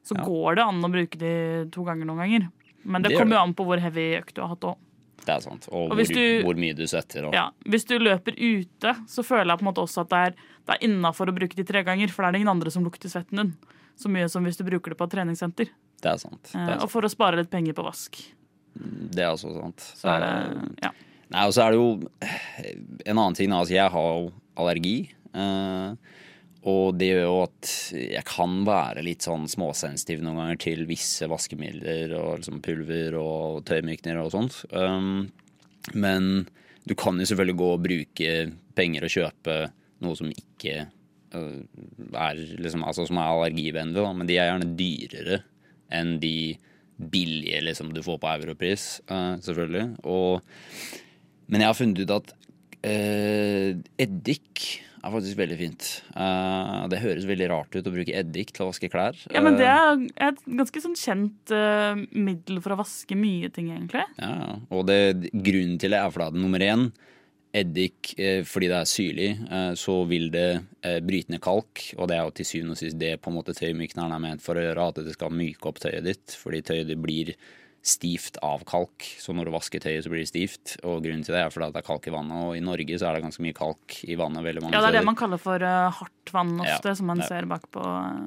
Så 0.06 0.14
går 0.22 0.60
det 0.60 0.66
an 0.68 0.84
å 0.86 0.92
bruke 0.92 1.18
de 1.18 1.32
to 1.74 1.82
ganger 1.86 2.06
noen 2.06 2.22
ganger. 2.22 2.44
Men 2.86 3.02
det, 3.02 3.10
Det 3.10 3.18
kommer 3.18 3.40
jo 3.40 3.42
an 3.48 3.54
på 3.58 3.64
hvor 3.66 3.80
heavy 3.82 4.12
økt 4.20 4.36
du 4.36 4.44
har 4.44 4.52
hatt 4.52 4.66
òg. 4.68 4.76
Det 5.26 5.34
er 5.34 5.40
sant. 5.42 5.66
Og, 5.72 5.90
Og 5.90 5.96
hvor, 5.98 6.06
du- 6.14 6.42
hvor 6.46 6.58
mye 6.62 6.74
du 6.78 6.84
svetter. 6.86 7.24
Og, 7.26 7.34
Ja, 7.34 7.48
hvis 7.66 7.84
du 7.88 7.96
løper 7.98 8.36
ute, 8.38 8.92
så 9.10 9.24
føler 9.26 9.50
jeg 9.52 9.58
på 9.58 9.66
en 9.66 9.70
måte 9.72 9.82
også 9.82 10.04
at 10.04 10.12
det 10.12 10.20
er, 10.28 10.36
det 10.66 10.76
er 10.76 10.84
innafor 10.86 11.26
å 11.32 11.34
bruke 11.34 11.56
de 11.58 11.64
tre 11.66 11.82
ganger. 11.86 12.08
For 12.14 12.22
da 12.22 12.28
er 12.28 12.32
det 12.36 12.40
ingen 12.44 12.52
andre 12.54 12.70
som 12.70 12.84
lukter 12.86 13.10
svetten 13.10 13.36
din. 13.42 13.50
Så 13.98 14.08
mye 14.12 14.28
som 14.30 14.44
hvis 14.46 14.56
du 14.60 14.64
bruker 14.68 14.92
det 14.94 14.98
på 15.00 15.04
et 15.08 15.14
treningssenter. 15.16 15.70
Det 16.02 16.10
er 16.12 16.18
sant. 16.20 16.42
Det 16.52 16.54
er 16.60 16.66
sant. 16.76 16.82
og 16.84 16.90
for 16.92 17.02
å 17.02 17.10
spare 17.10 17.36
litt 17.40 17.50
penger 17.50 17.72
på 17.74 17.82
vask. 17.86 18.18
Det 18.76 19.22
er 19.24 19.32
også 19.32 19.54
sant. 19.58 19.80
Så 19.96 20.08
er 20.12 20.20
det 20.20 20.76
Ja. 20.84 20.90
Nei, 21.32 21.46
og 21.48 21.52
så 21.56 21.64
er 21.66 21.72
det 21.72 21.78
jo 21.80 22.08
eh, 22.22 22.74
en 23.10 23.16
annen 23.18 23.34
ting. 23.34 23.50
Altså, 23.50 23.74
jeg 23.74 23.90
har 23.90 24.08
jo 24.20 24.32
allergi. 24.56 25.10
eh, 25.34 25.94
og 26.66 26.96
det 26.98 27.12
gjør 27.12 27.22
jo 27.22 27.34
at 27.44 27.72
jeg 27.94 28.26
kan 28.26 28.58
være 28.66 29.04
litt 29.06 29.22
sånn 29.22 29.46
småsensitiv 29.50 30.22
noen 30.24 30.40
ganger 30.40 30.60
til 30.64 30.82
visse 30.88 31.28
vaskemidler 31.30 32.14
og 32.18 32.40
liksom 32.40 32.58
pulver 32.64 33.14
og 33.20 33.60
tøymykner 33.68 34.18
og 34.18 34.32
sånt. 34.34 34.58
Um, 34.74 35.28
men 35.94 36.48
du 36.86 36.96
kan 36.98 37.18
jo 37.22 37.26
selvfølgelig 37.28 37.58
gå 37.60 37.68
og 37.70 37.84
bruke 37.84 38.32
penger 38.78 39.06
og 39.06 39.14
kjøpe 39.14 39.58
noe 40.02 40.18
som 40.18 40.32
ikke 40.32 40.88
uh, 41.36 41.60
er 42.18 42.40
liksom, 42.58 42.82
altså 42.82 43.06
som 43.06 43.20
er 43.22 43.30
allergivennlig, 43.30 44.02
da. 44.02 44.10
men 44.18 44.30
de 44.30 44.38
er 44.40 44.50
gjerne 44.50 44.72
dyrere 44.80 45.42
enn 45.94 46.16
de 46.22 46.56
billige 46.96 47.60
liksom, 47.62 47.92
du 47.94 48.02
får 48.02 48.18
på 48.18 48.32
europris, 48.40 48.88
uh, 49.12 49.38
selvfølgelig. 49.44 49.86
Og, 50.02 50.42
men 51.46 51.62
jeg 51.62 51.70
har 51.70 51.78
funnet 51.78 52.02
ut 52.02 52.16
at 52.16 52.34
uh, 52.90 53.70
eddik 54.02 54.66
er 55.06 55.14
faktisk 55.14 55.38
veldig 55.40 55.58
fint. 55.60 55.88
Uh, 56.12 56.84
det 56.92 57.00
høres 57.02 57.28
veldig 57.28 57.48
rart 57.52 57.78
ut 57.78 57.86
å 57.86 57.94
bruke 57.94 58.14
eddik 58.18 58.52
til 58.54 58.66
å 58.66 58.70
vaske 58.70 58.90
klær. 58.92 59.18
Ja, 59.32 59.42
men 59.44 59.58
det 59.60 59.66
Eh, 59.66 60.06
er 60.20 60.32
et 60.32 60.44
ganske 60.46 60.82
sånn 60.82 60.96
kjent 60.98 61.52
uh, 61.54 61.98
middel 62.12 62.60
for 62.64 62.74
å 62.74 62.80
vaske 62.80 63.18
mye 63.18 63.50
ting, 63.54 63.72
egentlig. 63.74 64.04
Ja, 64.20 64.56
og 64.70 64.86
det, 64.90 65.30
grunnen 65.32 65.78
til 65.82 65.94
det 65.94 66.00
er 66.00 66.14
fordi 66.14 66.42
nummer 66.42 66.62
én 66.64 66.88
Eddik, 67.56 68.12
eh, 68.20 68.42
fordi 68.44 68.68
det 68.68 68.76
er 68.76 68.88
syrlig, 68.90 69.28
eh, 69.48 69.72
så 69.80 69.94
vil 70.08 70.26
det 70.32 70.48
eh, 70.82 70.98
bryte 71.00 71.32
ned 71.32 71.40
kalk. 71.40 71.80
Og 71.96 72.08
det 72.10 72.18
er 72.18 72.26
jo 72.26 72.34
til 72.36 72.48
syvende 72.48 72.74
og 72.74 72.80
sist 72.82 72.98
det 73.00 73.14
på 73.22 73.30
en 73.30 73.36
måte 73.38 73.54
tøymykneren 73.56 74.12
er 74.12 74.20
ment 74.20 74.44
for 74.44 74.58
å 74.58 74.64
gjøre. 74.64 74.88
At 74.90 75.00
det 75.06 75.14
skal 75.16 75.32
myke 75.32 75.70
opp 75.70 75.80
tøyet 75.80 76.04
ditt. 76.04 76.34
Fordi 76.36 76.60
tøyet 76.66 76.90
ditt 76.90 77.00
blir 77.00 77.32
stivt 77.86 78.38
av 78.42 78.64
kalk. 78.66 79.04
Så 79.22 79.34
når 79.36 79.48
du 79.48 79.54
vasker 79.54 79.82
tøyet, 79.82 80.02
så 80.04 80.10
blir 80.10 80.24
det 80.24 80.30
stivt. 80.30 80.74
Og 80.82 81.04
grunnen 81.04 81.22
til 81.26 81.36
det 81.36 81.44
er 81.44 81.52
fordi 81.54 81.70
det 81.74 81.82
er 81.82 81.86
kalk 81.86 82.08
i 82.10 82.14
vannet. 82.14 82.40
Og 82.48 82.58
i 82.58 82.64
Norge 82.64 82.98
så 82.98 83.08
er 83.08 83.16
det 83.16 83.26
ganske 83.28 83.44
mye 83.46 83.56
kalk 83.56 83.98
i 84.06 84.18
vannet 84.18 84.46
veldig 84.46 84.64
mange 84.64 84.74
Ja, 84.74 84.82
det 84.82 84.90
er 84.90 84.96
det 84.96 85.02
steder. 85.02 85.10
man 85.10 85.20
kaller 85.20 85.42
for 85.42 85.66
uh, 85.66 86.00
hardt 86.00 86.34
vann 86.34 86.56
ofte, 86.64 86.90
Ja, 86.90 86.98
som 86.98 87.12
man 87.12 87.22
ja. 87.22 87.28
ser 87.30 87.46
bak 87.50 87.68
på 87.74 87.84
uh, 87.84 88.26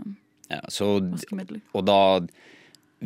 Ja, 0.49 0.61
så 0.71 0.93
vaskemidler. 1.03 1.61
Og 1.75 1.85
da 1.89 1.99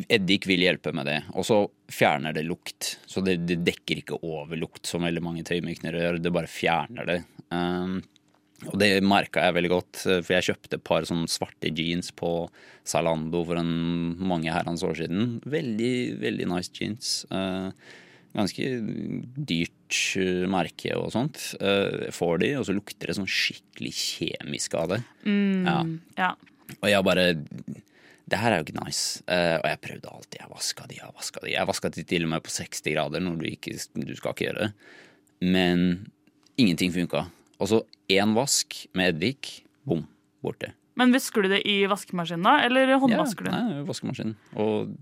Eddik 0.09 0.47
vil 0.49 0.63
hjelpe 0.65 0.93
med 0.95 1.05
det. 1.09 1.19
Og 1.37 1.45
så 1.45 1.59
fjerner 1.91 2.33
det 2.33 2.45
lukt. 2.47 2.95
Så 3.05 3.21
det, 3.25 3.39
det 3.49 3.59
dekker 3.65 4.01
ikke 4.01 4.21
over 4.25 4.57
lukt, 4.57 4.85
som 4.89 5.05
veldig 5.05 5.21
mange 5.21 5.45
tøymyknere 5.45 6.01
gjør. 6.01 6.21
Det 6.21 6.33
bare 6.33 6.49
fjerner 6.49 7.09
det. 7.09 7.19
Um, 7.53 7.99
og 8.69 8.77
det 8.81 8.91
merka 9.05 9.43
jeg 9.45 9.57
veldig 9.57 9.71
godt, 9.73 10.03
eh, 10.07 10.21
for 10.21 10.35
jeg 10.35 10.47
kjøpte 10.49 10.77
et 10.79 10.85
par 10.85 11.07
sånne 11.07 11.31
svarte 11.31 11.71
jeans 11.73 12.11
på 12.15 12.31
Zalando 12.87 13.43
for 13.47 13.59
en 13.59 13.73
mange 14.19 14.53
herrens 14.53 14.83
år 14.85 14.95
siden. 15.03 15.37
Veldig, 15.45 15.93
veldig 16.23 16.47
nice 16.51 16.73
jeans. 16.75 17.11
Uh, 17.31 17.71
ganske 18.33 18.69
dyrt 19.51 19.99
uh, 20.19 20.45
merke 20.51 20.95
og 20.97 21.11
sånt. 21.15 21.41
Jeg 21.59 22.15
får 22.15 22.41
de, 22.43 22.53
og 22.59 22.67
så 22.67 22.75
lukter 22.75 23.11
det 23.11 23.17
sånn 23.19 23.29
skikkelig 23.29 23.93
kjemisk 23.99 24.79
av 24.79 24.95
det. 24.95 25.03
Ja. 25.27 25.77
Ja. 26.19 26.33
Og 26.79 26.89
jeg 26.89 27.05
bare 27.05 27.25
Det 27.35 28.39
her 28.39 28.53
er 28.53 28.61
jo 28.61 28.65
ikke 28.65 28.79
nice. 28.79 29.21
Eh, 29.27 29.57
og 29.59 29.67
jeg 29.67 29.81
prøvde 29.83 30.09
alltid. 30.09 30.37
Jeg 30.39 30.49
vaska 30.49 30.85
de, 30.89 30.97
jeg 30.97 31.15
vaska 31.19 31.41
de. 31.43 31.49
Jeg 31.53 31.69
vaska 31.69 31.89
de 31.93 32.03
til 32.07 32.25
og 32.25 32.31
med 32.31 32.43
på 32.45 32.53
60 32.55 32.85
grader, 32.95 33.21
når 33.21 33.35
du 33.41 33.47
ikke 33.49 33.75
du 33.75 34.13
skal 34.15 34.31
ikke 34.31 34.47
gjøre 34.47 34.61
det. 34.63 34.69
Men 35.43 35.83
ingenting 36.57 36.93
funka. 36.95 37.25
Og 37.61 37.69
så 37.69 37.81
én 38.11 38.33
vask 38.37 38.85
med 38.97 39.13
eddik, 39.13 39.51
bom, 39.87 40.05
borte. 40.43 40.73
Men 40.99 41.13
visker 41.13 41.45
du 41.45 41.53
det 41.55 41.63
i 41.69 41.83
vaskemaskinen 41.89 42.45
da, 42.45 42.57
eller 42.67 42.95
håndvasker 43.01 43.47
du? 43.47 43.53
Nei, 43.53 43.83
vaskemaskinen. 43.87 44.35
Og 44.61 44.93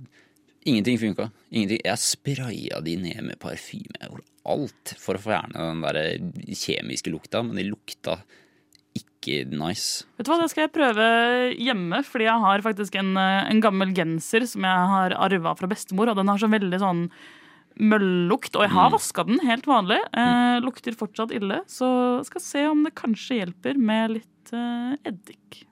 ingenting 0.67 0.99
funka. 1.01 1.29
Ingenting. 1.51 1.81
Jeg 1.83 2.03
spraya 2.03 2.79
de 2.85 2.95
ned 3.01 3.25
med 3.27 3.39
parfyme. 3.41 3.97
Jeg 3.99 4.11
gjorde 4.11 4.29
alt 4.51 4.93
for 5.01 5.19
å 5.19 5.23
fjerne 5.23 5.65
den 5.67 5.83
der 5.83 6.55
kjemiske 6.55 7.11
lukta, 7.13 7.43
men 7.43 7.59
de 7.59 7.67
lukta 7.67 8.21
ikke 8.97 9.43
nice. 9.51 10.07
Vet 10.17 10.27
du 10.27 10.31
hva, 10.31 10.39
Det 10.41 10.49
skal 10.51 10.65
jeg 10.65 10.73
prøve 10.75 11.03
hjemme, 11.59 12.01
fordi 12.07 12.27
jeg 12.27 12.45
har 12.45 12.63
faktisk 12.65 12.95
en, 12.99 13.13
eh, 13.17 13.51
en 13.51 13.61
gammel 13.61 13.93
genser 13.95 14.47
som 14.47 14.65
jeg 14.65 14.89
har 14.95 15.15
arva 15.15 15.55
fra 15.55 15.67
bestemor, 15.67 16.09
og 16.09 16.17
den 16.17 16.27
har 16.27 16.39
så 16.41 16.49
veldig 16.49 16.79
sånn 16.81 17.05
møllukt. 17.81 18.55
Og 18.55 18.65
jeg 18.65 18.73
har 18.75 18.93
vaska 18.93 19.25
den 19.27 19.41
helt 19.45 19.67
vanlig. 19.69 19.99
Eh, 20.13 20.59
lukter 20.63 20.97
fortsatt 20.97 21.33
ille, 21.35 21.61
så 21.71 22.21
skal 22.27 22.45
se 22.45 22.65
om 22.69 22.85
det 22.85 22.95
kanskje 22.97 23.41
hjelper 23.41 23.81
med 23.81 24.17
litt 24.19 24.55
eh, 24.55 24.95
eddik. 25.09 25.65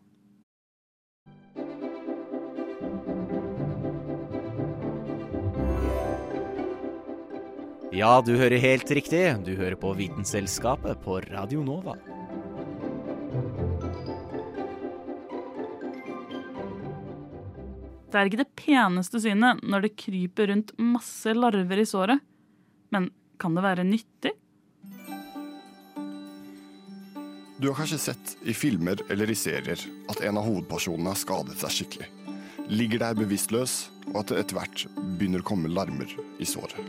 Ja, 7.90 8.22
du 8.22 8.36
hører 8.38 8.62
helt 8.62 8.92
riktig. 8.94 9.24
Du 9.44 9.56
hører 9.58 9.76
på 9.76 9.92
Vitenselskapet 9.98 11.02
på 11.04 11.18
Radio 11.26 11.66
Nova. 11.66 11.98
Det 18.10 18.18
er 18.18 18.30
ikke 18.30 18.42
det 18.42 18.52
peneste 18.58 19.22
synet 19.22 19.60
når 19.62 19.86
det 19.86 19.98
kryper 20.02 20.50
rundt 20.50 20.72
masse 20.82 21.34
larver 21.38 21.82
i 21.82 21.86
såret. 21.86 22.24
Men 22.90 23.12
kan 23.42 23.54
det 23.54 23.66
være 23.66 23.86
nyttig? 23.86 24.32
Du 27.60 27.68
har 27.68 27.76
kanskje 27.76 28.00
sett 28.00 28.34
i 28.48 28.56
filmer 28.56 29.02
eller 29.12 29.30
i 29.30 29.36
serier 29.36 29.82
at 30.10 30.24
en 30.24 30.40
av 30.40 30.48
hovedpersonene 30.48 31.12
har 31.12 31.20
skadet 31.20 31.60
seg 31.60 31.76
skikkelig. 31.76 32.08
Ligger 32.70 33.02
der 33.04 33.18
bevisstløs, 33.20 33.90
og 34.14 34.22
at 34.22 34.32
det 34.32 34.42
etter 34.42 34.58
hvert 34.58 34.86
begynner 35.20 35.44
å 35.44 35.48
komme 35.50 35.72
larmer 35.74 36.10
i 36.40 36.48
såret. 36.48 36.80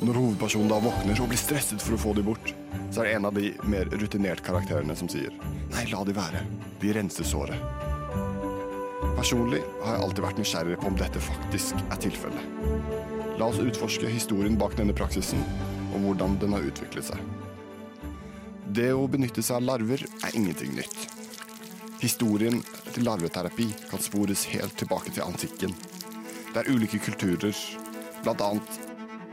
Når 0.00 0.18
hovedpersonen 0.18 0.72
da 0.72 0.80
våkner 0.82 1.20
og 1.20 1.30
blir 1.30 1.40
stresset 1.40 1.84
for 1.84 1.94
å 1.94 2.00
få 2.00 2.16
de 2.16 2.24
bort, 2.26 2.54
så 2.90 3.02
er 3.02 3.10
det 3.10 3.16
en 3.18 3.28
av 3.30 3.36
de 3.36 3.52
mer 3.70 3.92
rutinerte 3.92 4.46
karakterene 4.46 4.96
som 4.98 5.10
sier 5.10 5.34
Nei, 5.70 5.86
la 5.92 6.02
de 6.06 6.16
være. 6.16 6.46
De 6.80 6.94
renser 6.96 7.28
såret. 7.28 7.83
Personlig 9.14 9.60
har 9.84 9.94
jeg 9.94 10.04
alltid 10.04 10.24
vært 10.24 10.40
nysgjerrig 10.42 10.76
på 10.80 10.90
om 10.90 10.96
dette 10.98 11.22
faktisk 11.22 11.80
er 11.86 12.00
tilfellet. 12.02 12.46
La 13.38 13.48
oss 13.48 13.60
utforske 13.62 14.10
historien 14.10 14.58
bak 14.58 14.76
denne 14.78 14.94
praksisen, 14.96 15.40
og 15.94 16.02
hvordan 16.02 16.38
den 16.42 16.54
har 16.54 16.66
utviklet 16.66 17.08
seg. 17.08 17.20
Det 18.74 18.90
å 18.94 19.06
benytte 19.10 19.42
seg 19.42 19.60
av 19.60 19.68
larver 19.68 20.02
er 20.02 20.38
ingenting 20.38 20.74
nytt. 20.74 20.96
Historien 22.02 22.58
til 22.90 23.06
larveterapi 23.06 23.68
kan 23.90 24.02
spores 24.02 24.46
helt 24.52 24.74
tilbake 24.78 25.14
til 25.14 25.26
antikken, 25.26 25.74
der 26.54 26.70
ulike 26.70 26.98
kulturer, 27.02 27.54
bl.a. 28.24 28.50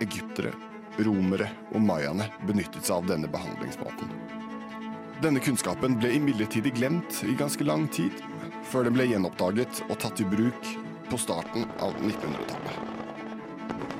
egyptere, 0.02 0.54
romere 1.02 1.50
og 1.74 1.82
mayaene, 1.86 2.30
benyttet 2.48 2.86
seg 2.86 3.02
av 3.02 3.10
denne 3.10 3.30
behandlingsmåten. 3.34 4.41
Denne 5.22 5.38
kunnskapen 5.38 6.00
ble 6.02 6.16
imidlertid 6.18 6.66
glemt 6.74 7.20
i 7.30 7.36
ganske 7.38 7.62
lang 7.68 7.84
tid, 7.94 8.16
før 8.66 8.88
den 8.88 8.96
ble 8.96 9.06
gjenoppdaget 9.06 9.84
og 9.86 10.00
tatt 10.02 10.18
i 10.24 10.26
bruk 10.26 10.70
på 11.12 11.20
starten 11.22 11.68
av 11.78 11.94
1900-tallet. 12.00 12.80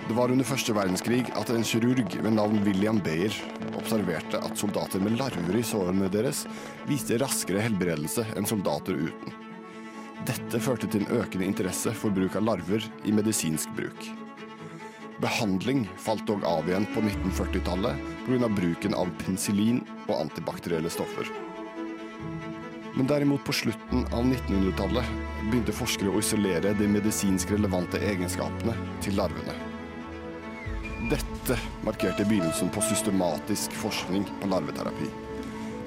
Det 0.08 0.16
var 0.18 0.34
under 0.34 0.48
første 0.50 0.74
verdenskrig 0.74 1.28
at 1.38 1.52
en 1.54 1.68
kirurg 1.68 2.16
ved 2.24 2.34
navn 2.34 2.58
William 2.66 2.98
Bayer 3.06 3.38
observerte 3.78 4.42
at 4.42 4.58
soldater 4.58 5.04
med 5.04 5.20
larver 5.20 5.60
i 5.60 5.64
sårene 5.66 6.10
deres 6.10 6.48
viste 6.90 7.22
raskere 7.22 7.62
helbredelse 7.68 8.26
enn 8.34 8.50
soldater 8.50 8.98
uten. 8.98 9.38
Dette 10.26 10.58
førte 10.58 10.90
til 10.90 11.06
en 11.06 11.22
økende 11.22 11.46
interesse 11.46 11.94
for 12.02 12.14
bruk 12.18 12.34
av 12.42 12.50
larver 12.50 12.90
i 13.06 13.14
medisinsk 13.14 13.70
bruk. 13.78 14.10
Behandling 15.22 15.90
falt 15.98 16.28
dog 16.28 16.44
av 16.44 16.70
igjen 16.70 16.86
på 16.96 17.02
1940-tallet 17.02 17.96
pga. 18.26 18.48
bruken 18.50 18.94
av 18.98 19.10
penicillin 19.22 19.84
og 20.08 20.16
antibakterielle 20.16 20.90
stoffer. 20.90 21.30
Men 22.96 23.08
derimot 23.08 23.44
på 23.46 23.54
slutten 23.54 24.08
av 24.10 24.26
1900-tallet 24.26 25.14
begynte 25.52 25.78
forskere 25.78 26.10
å 26.10 26.24
isolere 26.24 26.74
de 26.74 26.90
medisinsk 26.90 27.54
relevante 27.54 28.02
egenskapene 28.02 28.74
til 29.06 29.20
larvene. 29.22 29.54
Dette 31.14 31.58
markerte 31.86 32.26
begynnelsen 32.26 32.74
på 32.74 32.82
systematisk 32.90 33.78
forskning 33.78 34.26
på 34.42 34.50
larveterapi. 34.50 35.10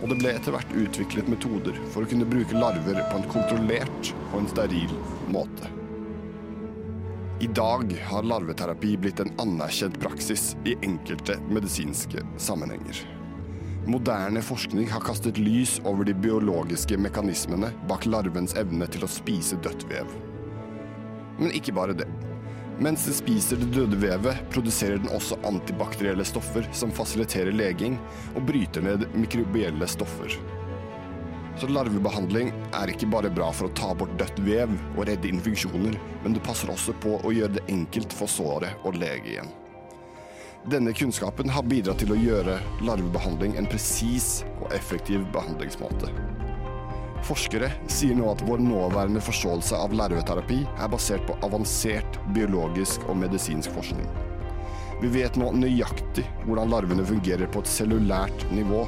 Og 0.03 0.11
det 0.13 0.21
ble 0.23 0.37
etter 0.39 0.55
hvert 0.55 0.79
utviklet 0.79 1.31
metoder 1.33 1.83
for 1.91 2.07
å 2.07 2.11
kunne 2.11 2.29
bruke 2.29 2.55
larver 2.55 3.03
på 3.11 3.19
en 3.19 3.33
kontrollert 3.35 4.15
og 4.31 4.45
en 4.45 4.53
steril 4.55 4.95
måte. 5.27 5.75
I 7.41 7.47
dag 7.47 7.97
har 8.05 8.23
larveterapi 8.23 8.97
blitt 8.97 9.21
en 9.21 9.33
anerkjent 9.43 9.97
praksis 10.01 10.57
i 10.65 10.77
enkelte 10.87 11.35
medisinske 11.51 12.23
sammenhenger. 12.39 13.01
Moderne 13.91 14.43
forskning 14.43 14.87
har 14.89 15.03
kastet 15.03 15.41
lys 15.43 15.81
over 15.85 16.07
de 16.07 16.15
biologiske 16.15 16.97
mekanismene 16.97 17.73
bak 17.91 18.07
larvens 18.07 18.55
evne 18.57 18.87
til 18.87 19.03
å 19.03 19.11
spise 19.11 19.59
dødt 19.67 19.83
vev. 19.91 20.15
Men 21.41 21.51
ikke 21.59 21.75
bare 21.75 21.99
det. 21.99 22.07
Mens 22.79 23.09
den 23.09 23.19
spiser 23.19 23.59
det 23.59 23.73
døde 23.75 23.99
vevet, 23.99 24.47
produserer 24.55 25.03
den 25.03 25.11
også 25.11 25.41
antibakterielle 25.43 26.25
stoffer 26.27 26.71
som 26.71 26.95
fasiliterer 26.95 27.55
leging 27.55 27.99
og 28.37 28.47
bryter 28.47 28.87
ned 28.87 29.09
mikrobielle 29.19 29.91
stoffer. 29.91 30.39
Så 31.61 31.69
larvebehandling 31.71 32.51
er 32.75 32.91
ikke 32.91 33.07
bare 33.13 33.31
bra 33.31 33.53
for 33.55 33.69
å 33.69 33.75
ta 33.79 33.93
bort 33.95 34.17
dødt 34.19 34.41
vev 34.43 34.73
og 34.97 35.05
redde 35.07 35.31
infeksjoner, 35.31 35.95
men 36.25 36.35
det 36.35 36.43
passer 36.43 36.73
også 36.73 36.97
på 37.03 37.21
å 37.23 37.35
gjøre 37.35 37.61
det 37.61 37.69
enkelt 37.71 38.15
for 38.17 38.31
såret 38.31 38.83
å 38.83 38.91
lege 38.95 39.37
igjen. 39.37 39.53
Denne 40.67 40.95
kunnskapen 40.97 41.53
har 41.53 41.67
bidratt 41.69 42.01
til 42.01 42.15
å 42.15 42.19
gjøre 42.19 42.57
larvebehandling 42.89 43.59
en 43.61 43.69
presis 43.71 44.43
og 44.57 44.73
effektiv 44.75 45.27
behandlingsmåte. 45.35 46.09
Forskere 47.25 47.71
sier 47.89 48.17
nå 48.17 48.27
at 48.33 48.43
vår 48.45 48.61
nåværende 48.65 49.23
forståelse 49.25 49.79
av 49.79 49.95
larveterapi 49.97 50.63
er 50.65 50.91
basert 50.93 51.25
på 51.29 51.37
avansert 51.47 52.19
biologisk 52.37 53.05
og 53.09 53.21
medisinsk 53.23 53.73
forskning. 53.77 54.09
Vi 55.01 55.13
vet 55.13 55.37
nå 55.41 55.53
nøyaktig 55.57 56.25
hvordan 56.45 56.73
larvene 56.73 57.07
fungerer 57.07 57.49
på 57.53 57.63
et 57.63 57.71
cellulært 57.71 58.45
nivå, 58.53 58.85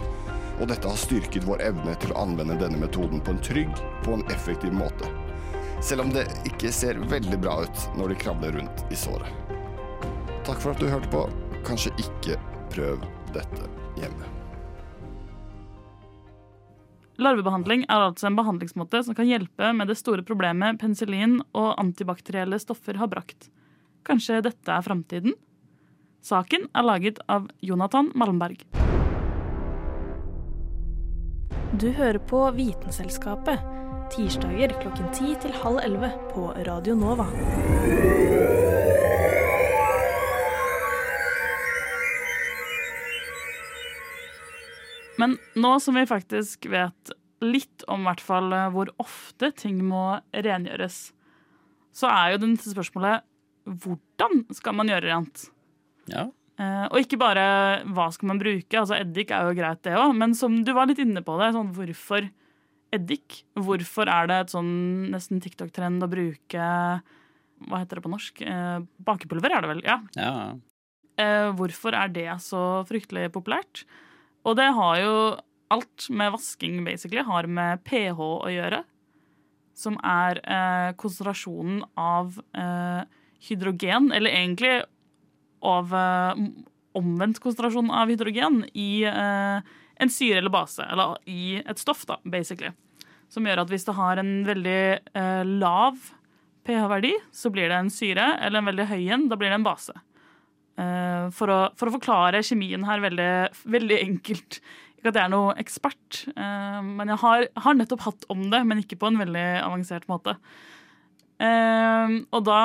og 0.61 0.69
dette 0.71 0.89
har 0.89 0.99
styrket 1.01 1.47
vår 1.47 1.63
evne 1.69 1.95
til 2.01 2.15
å 2.15 2.23
anvende 2.25 2.57
denne 2.61 2.81
metoden 2.81 3.21
på 3.21 3.35
en 3.35 3.43
trygg 3.45 3.73
på 4.05 4.17
en 4.17 4.25
effektiv 4.33 4.73
måte. 4.77 5.09
Selv 5.85 6.07
om 6.07 6.13
det 6.15 6.25
ikke 6.49 6.73
ser 6.73 7.01
veldig 7.11 7.39
bra 7.43 7.59
ut 7.67 7.89
når 7.99 8.15
de 8.15 8.21
krabler 8.23 8.57
rundt 8.57 8.87
i 8.91 8.97
såret. 8.97 9.29
Takk 10.47 10.63
for 10.63 10.73
at 10.73 10.81
du 10.81 10.89
hørte 10.89 11.11
på. 11.13 11.27
Kanskje 11.67 11.93
ikke 12.01 12.39
prøv 12.73 13.05
dette 13.35 13.69
hjemme. 14.01 14.33
Larvebehandling 17.17 17.87
er 17.89 18.11
altså 18.11 18.29
en 18.29 18.37
behandlingsmåte 18.37 19.01
som 19.07 19.17
kan 19.17 19.29
hjelpe 19.29 19.73
med 19.73 19.89
det 19.89 19.97
store 19.97 20.25
problemet 20.27 20.81
penicillin 20.81 21.39
og 21.57 21.73
antibakterielle 21.81 22.61
stoffer 22.61 23.01
har 23.01 23.11
brakt. 23.13 23.49
Kanskje 24.07 24.43
dette 24.45 24.73
er 24.73 24.85
framtiden? 24.85 25.37
Saken 26.27 26.69
er 26.75 26.87
laget 26.87 27.23
av 27.31 27.49
Jonathan 27.65 28.13
Malmberg. 28.15 28.86
Du 31.73 31.89
hører 31.91 32.19
på 32.19 32.39
Vitenselskapet. 32.55 33.59
Tirsdager 34.15 34.71
klokken 34.79 35.09
ti 35.11 35.33
til 35.43 35.51
halv 35.51 35.81
11 35.83 36.13
på 36.31 36.45
Radio 36.69 36.95
Nova. 36.95 37.27
Men 45.19 45.35
nå 45.59 45.75
som 45.83 45.99
vi 45.99 46.07
faktisk 46.07 46.71
vet 46.71 47.13
litt 47.43 47.83
om 47.91 48.07
hvert 48.07 48.23
fall 48.23 48.55
eh, 48.55 48.71
hvor 48.71 48.95
ofte 49.03 49.51
ting 49.59 49.83
må 49.85 50.21
rengjøres, 50.31 51.11
så 51.91 52.15
er 52.15 52.37
jo 52.37 52.43
det 52.45 52.53
neste 52.55 52.77
spørsmålet 52.77 53.27
hvordan 53.67 54.45
skal 54.55 54.79
man 54.79 54.93
gjøre 54.93 55.11
rent? 55.11 55.49
Ja. 56.07 56.29
Eh, 56.57 56.87
og 56.89 56.99
ikke 57.03 57.19
bare 57.21 57.47
hva 57.93 58.09
skal 58.15 58.31
man 58.33 58.41
bruke, 58.41 58.79
altså 58.81 58.97
eddik 58.97 59.33
er 59.35 59.49
jo 59.49 59.57
greit 59.59 59.83
det 59.85 59.97
òg, 59.99 60.15
men 60.17 60.33
som 60.39 60.63
du 60.65 60.73
var 60.77 60.89
litt 60.89 61.03
inne 61.03 61.21
på 61.25 61.37
det, 61.41 61.51
sånn 61.57 61.75
hvorfor 61.77 62.31
eddik? 62.97 63.43
Hvorfor 63.59 64.09
er 64.09 64.31
det 64.31 64.39
et 64.41 64.55
sånn 64.55 64.73
nesten 65.13 65.43
TikTok-trend 65.45 66.05
å 66.07 66.11
bruke 66.11 66.71
hva 67.67 67.81
heter 67.81 67.99
det 67.99 68.05
på 68.05 68.13
norsk? 68.13 68.41
Eh, 68.45 68.79
bakepulver 69.05 69.53
er 69.53 69.65
det 69.65 69.71
vel? 69.73 69.85
Ja. 69.87 70.01
ja. 70.17 70.33
Eh, 71.21 71.51
hvorfor 71.57 71.97
er 71.97 72.13
det 72.13 72.29
så 72.45 72.63
fryktelig 72.89 73.31
populært? 73.35 73.85
Og 74.47 74.59
det 74.59 74.69
har 74.77 74.99
jo 75.01 75.15
alt 75.75 76.09
med 76.13 76.35
vasking 76.37 76.83
basically 76.87 77.25
har 77.27 77.49
med 77.51 77.83
pH 77.87 78.21
å 78.21 78.51
gjøre. 78.53 78.83
Som 79.77 79.99
er 80.05 80.41
eh, 80.45 80.91
konsentrasjonen 81.01 81.83
av 82.01 82.39
eh, 82.57 83.03
hydrogen, 83.49 84.13
eller 84.15 84.33
egentlig 84.33 84.77
av 85.65 85.95
eh, 85.95 86.43
omvendt 86.97 87.41
konsentrasjon 87.45 87.93
av 87.93 88.11
hydrogen 88.13 88.63
i 88.75 89.05
eh, 89.09 89.77
en 89.97 90.13
syre 90.13 90.41
eller 90.41 90.53
base. 90.53 90.85
Eller 90.85 91.17
i 91.31 91.61
et 91.63 91.81
stoff, 91.81 92.05
da, 92.09 92.19
basically. 92.25 92.73
Som 93.33 93.47
gjør 93.49 93.65
at 93.65 93.73
hvis 93.73 93.87
det 93.89 93.97
har 93.97 94.21
en 94.23 94.35
veldig 94.47 94.81
eh, 95.17 95.45
lav 95.63 95.99
pH-verdi, 96.67 97.15
så 97.35 97.51
blir 97.55 97.71
det 97.71 97.79
en 97.79 97.93
syre, 97.93 98.33
eller 98.43 98.61
en 98.61 98.71
veldig 98.71 98.89
høy 98.91 99.03
en, 99.15 99.27
da 99.31 99.39
blir 99.39 99.53
det 99.53 99.61
en 99.61 99.67
base. 99.67 99.95
Uh, 100.77 101.33
for, 101.33 101.49
å, 101.49 101.59
for, 101.79 101.89
å, 101.89 101.95
forklare 101.95 102.43
kjemien 102.45 102.83
her 102.85 103.01
veldig, 103.01 103.31
veldig 103.73 103.97
enkelt. 103.97 104.59
Ikke 104.99 105.09
at 105.09 105.19
jeg 105.19 105.23
er 105.23 105.33
noe 105.33 105.55
ekspert, 105.63 106.19
uh, 106.37 106.83
men 106.85 107.13
jeg 107.15 107.23
har, 107.23 107.47
har, 107.65 107.79
nettopp 107.79 108.05
hatt 108.05 108.27
om 108.33 108.43
det, 108.53 108.61
men 108.69 108.83
ikke 108.83 108.99
på 109.01 109.09
en 109.09 109.21
veldig 109.23 109.47
avansert 109.63 110.05
måte. 110.11 110.37
Uh, 111.41 112.21
og 112.35 112.45
da 112.49 112.61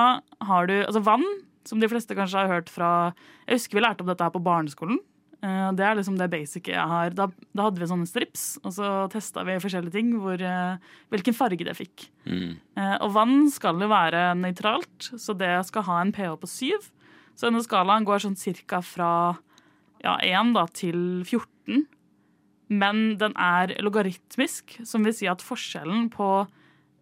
har 0.49 0.67
du 0.67 0.75
altså 0.82 1.04
vann, 1.08 1.23
som 1.67 1.82
de 1.82 1.89
fleste 1.91 2.17
kanskje 2.17 2.43
har 2.43 2.52
hørt 2.52 2.69
fra 2.71 3.13
Jeg 3.47 3.60
husker 3.60 3.78
vi 3.78 3.84
lærte 3.86 4.06
om 4.06 4.10
dette 4.10 4.24
her 4.24 4.34
på 4.34 4.43
barneskolen. 4.43 5.00
det 5.41 5.86
er 5.86 5.95
liksom 5.97 6.17
det 6.19 6.30
basic 6.30 6.67
jeg 6.69 6.88
har. 6.93 7.13
Da, 7.17 7.26
da, 7.54 7.63
hadde 7.65 7.82
vi 7.82 7.89
sånne 7.89 8.06
strips, 8.06 8.60
og 8.62 8.74
så 8.76 8.89
testa 9.10 9.41
vi 9.43 9.58
forskjellige 9.58 9.95
ting, 9.95 10.12
hvor, 10.21 10.38
hvilken 11.10 11.34
farge 11.34 11.65
det 11.65 11.74
fikk. 11.74 12.10
Mm. 12.30 12.60
og 13.02 13.13
vann 13.15 13.50
skal 13.50 13.82
jo 13.82 13.89
være 13.89 14.36
nøytralt, 14.38 15.10
så 15.17 15.34
det 15.34 15.65
skal 15.65 15.88
ha 15.89 16.02
en 16.02 16.13
pH 16.13 16.36
på 16.38 16.50
syv. 16.50 16.91
Så 17.34 17.50
denne 17.50 17.63
skalaen 17.65 18.06
går 18.06 18.21
sånn 18.21 18.38
cirka 18.38 18.84
fra 18.86 19.12
ja, 20.04 20.17
1 20.21 20.54
da, 20.58 20.65
til 20.78 21.24
14. 21.26 21.86
Men 22.71 23.02
den 23.19 23.36
er 23.36 23.76
logaritmisk, 23.84 24.78
som 24.88 25.06
vil 25.06 25.15
si 25.15 25.28
at 25.30 25.43
forskjellen 25.43 26.10
på 26.13 26.30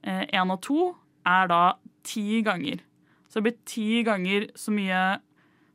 eh, 0.02 0.26
1 0.26 0.54
og 0.56 0.62
2 0.66 0.86
er 1.30 1.52
da 1.52 1.64
10 2.08 2.46
ganger. 2.48 2.82
Så 3.30 3.40
det 3.40 3.46
blir 3.46 3.60
ti 3.70 4.04
ganger 4.06 4.50
så 4.58 4.74
mye 4.74 5.02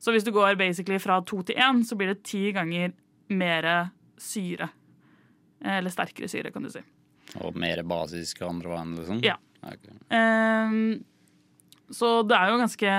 Så 0.03 0.13
hvis 0.13 0.27
du 0.27 0.35
går 0.35 0.59
basically 0.61 0.99
fra 1.01 1.21
2 1.25 1.43
til 1.49 1.57
1, 1.57 1.85
så 1.89 1.97
blir 1.97 2.11
det 2.13 2.27
ti 2.29 2.51
ganger 2.53 2.93
mer 3.33 3.69
syre. 4.21 4.69
Eller 5.65 5.95
sterkere 5.95 6.29
syre, 6.29 6.51
kan 6.53 6.67
du 6.67 6.69
si. 6.69 6.83
Og 7.41 7.57
mer 7.57 7.81
basisk 7.89 8.43
andre 8.45 8.75
vann, 8.75 8.93
liksom? 8.99 9.23
Ja. 9.25 9.39
Okay. 9.65 9.97
Um, 10.13 11.01
så 11.89 12.19
det 12.29 12.37
er 12.37 12.53
jo 12.53 12.61
ganske 12.61 12.97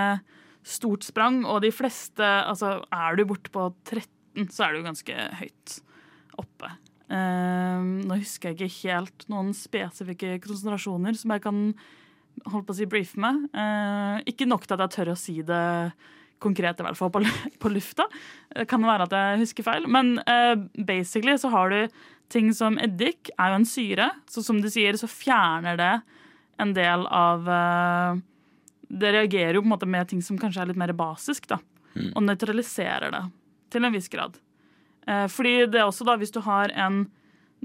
stort 0.65 1.05
sprang, 1.05 1.43
og 1.45 1.61
de 1.61 1.69
fleste 1.69 2.25
Altså, 2.25 2.79
er 2.89 3.19
du 3.19 3.25
borte 3.29 3.53
på 3.53 3.67
13, 3.85 4.49
så 4.49 4.65
er 4.65 4.73
du 4.73 4.87
ganske 4.87 5.27
høyt 5.43 5.77
oppe. 6.41 6.71
Um, 7.05 8.01
nå 8.09 8.17
husker 8.17 8.51
jeg 8.51 8.57
ikke 8.57 8.89
helt 8.89 9.27
noen 9.29 9.53
spesifikke 9.53 10.39
konsentrasjoner 10.41 11.13
som 11.19 11.35
jeg 11.35 11.45
kan 11.45 11.61
holdt 12.43 12.67
på 12.67 12.75
å 12.75 12.77
si 12.77 12.89
brief 12.89 13.15
med. 13.21 13.47
Uh, 13.55 14.19
ikke 14.29 14.47
nok 14.49 14.67
til 14.67 14.77
at 14.77 14.85
jeg 14.85 14.95
tør 14.97 15.13
å 15.13 15.19
si 15.19 15.39
det 15.45 15.63
konkret, 16.45 16.79
i 16.79 16.85
hvert 16.85 16.99
fall 16.99 17.11
på, 17.13 17.23
på 17.61 17.71
lufta. 17.71 18.07
Det 18.53 18.67
kan 18.69 18.85
være 18.85 19.07
at 19.07 19.15
jeg 19.15 19.41
husker 19.45 19.67
feil. 19.67 19.87
Men 19.91 20.17
eh, 20.25 20.53
basically 20.87 21.37
så 21.41 21.51
har 21.53 21.73
du 21.73 22.03
ting 22.33 22.51
som 22.57 22.79
eddik, 22.81 23.31
er 23.37 23.53
jo 23.53 23.61
en 23.61 23.69
syre. 23.69 24.09
Så 24.31 24.43
som 24.45 24.61
du 24.61 24.69
sier, 24.71 24.97
så 24.99 25.09
fjerner 25.09 25.79
det 25.79 25.93
en 26.61 26.71
del 26.75 27.03
av 27.11 27.49
eh, 27.51 28.23
Det 28.85 29.11
reagerer 29.11 29.57
jo 29.57 29.63
på 29.63 29.69
en 29.69 29.75
måte 29.75 29.89
med 29.89 30.09
ting 30.09 30.21
som 30.23 30.39
kanskje 30.39 30.63
er 30.63 30.71
litt 30.71 30.79
mer 30.79 30.93
basisk, 30.95 31.49
da. 31.51 31.59
Og 31.95 32.23
nøytraliserer 32.23 33.13
det 33.13 33.23
til 33.71 33.87
en 33.87 33.95
viss 33.95 34.09
grad. 34.11 34.37
Eh, 35.07 35.27
fordi 35.31 35.65
det 35.71 35.81
er 35.81 35.87
også 35.87 36.07
da, 36.07 36.17
hvis 36.19 36.33
du 36.35 36.41
har 36.45 36.73
en 36.75 37.05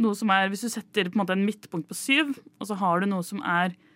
noe 0.01 0.17
som 0.17 0.31
er, 0.33 0.49
Hvis 0.49 0.63
du 0.65 0.71
setter 0.73 1.11
på 1.11 1.19
en 1.19 1.21
måte 1.21 1.35
en 1.37 1.45
midtpunkt 1.45 1.89
på 1.91 1.97
syv, 1.99 2.31
og 2.59 2.69
så 2.71 2.77
har 2.79 3.01
du 3.01 3.11
noe 3.11 3.25
som 3.27 3.43
er 3.45 3.75
eh, 3.75 3.90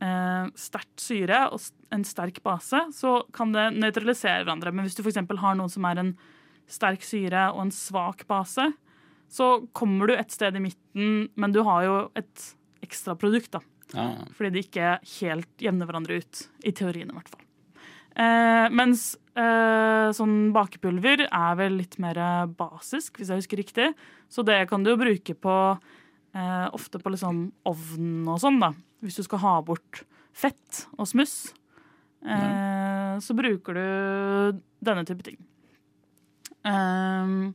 sterkt 0.00 1.02
syre 1.02 1.42
og 1.52 1.60
en 1.92 2.04
sterk 2.08 2.38
base, 2.46 2.78
så 2.96 3.10
kan 3.36 3.50
det 3.52 3.66
nøytralisere 3.76 4.46
hverandre. 4.46 4.72
Men 4.72 4.86
hvis 4.86 4.96
du 4.96 5.02
f.eks. 5.04 5.20
har 5.20 5.58
noen 5.58 5.72
som 5.72 5.84
er 5.84 6.00
en 6.00 6.14
sterk 6.70 7.04
syre 7.04 7.50
og 7.52 7.66
en 7.66 7.74
svak 7.74 8.24
base, 8.30 8.70
så 9.30 9.50
kommer 9.76 10.10
du 10.10 10.16
et 10.16 10.32
sted 10.32 10.56
i 10.56 10.62
midten, 10.62 11.28
men 11.38 11.52
du 11.54 11.60
har 11.66 11.84
jo 11.86 11.98
et 12.18 12.46
ekstra 12.82 13.14
produkt, 13.18 13.52
da. 13.54 13.60
Ja. 13.94 14.08
Fordi 14.36 14.50
de 14.54 14.64
ikke 14.64 14.96
helt 15.20 15.62
jevner 15.62 15.88
hverandre 15.88 16.20
ut. 16.22 16.42
I 16.66 16.74
teorien, 16.76 17.10
i 17.10 17.16
hvert 17.16 17.30
fall. 17.30 17.46
Eh, 18.20 18.66
mens 18.74 19.12
eh, 19.38 20.10
sånn 20.16 20.50
bakepulver 20.54 21.26
er 21.28 21.58
vel 21.58 21.78
litt 21.78 21.96
mer 22.02 22.18
basisk, 22.58 23.18
hvis 23.18 23.30
jeg 23.30 23.42
husker 23.42 23.62
riktig. 23.62 23.88
Så 24.30 24.44
det 24.46 24.64
kan 24.70 24.84
du 24.84 24.92
jo 24.92 25.00
bruke 25.00 25.36
på 25.38 25.56
eh, 26.34 26.68
ofte 26.76 27.00
på 27.02 27.12
liksom 27.14 27.46
ovnen 27.68 28.28
og 28.30 28.40
sånn, 28.42 28.60
da. 28.62 28.72
Hvis 29.04 29.16
du 29.20 29.24
skal 29.26 29.42
ha 29.44 29.54
bort 29.64 30.02
fett 30.36 30.84
og 30.98 31.08
smuss. 31.10 31.52
Eh, 32.24 33.18
Så 33.20 33.34
bruker 33.36 33.74
du 33.76 34.60
denne 34.84 35.04
type 35.08 35.24
ting. 35.26 35.36
Ehm, 36.68 37.54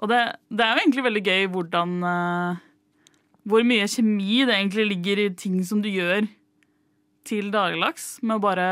og 0.00 0.08
det, 0.12 0.20
det 0.52 0.64
er 0.64 0.74
jo 0.76 0.82
egentlig 0.82 1.04
veldig 1.06 1.22
gøy 1.24 1.46
hvordan 1.54 1.94
eh, 2.04 2.58
Hvor 3.48 3.64
mye 3.64 3.86
kjemi 3.88 4.42
det 4.44 4.56
egentlig 4.58 4.84
ligger 4.90 5.22
i 5.24 5.28
ting 5.32 5.56
som 5.64 5.80
du 5.80 5.88
gjør 5.88 6.28
til 7.24 7.48
dagligdags 7.52 8.18
med 8.24 8.36
å 8.38 8.42
bare, 8.44 8.66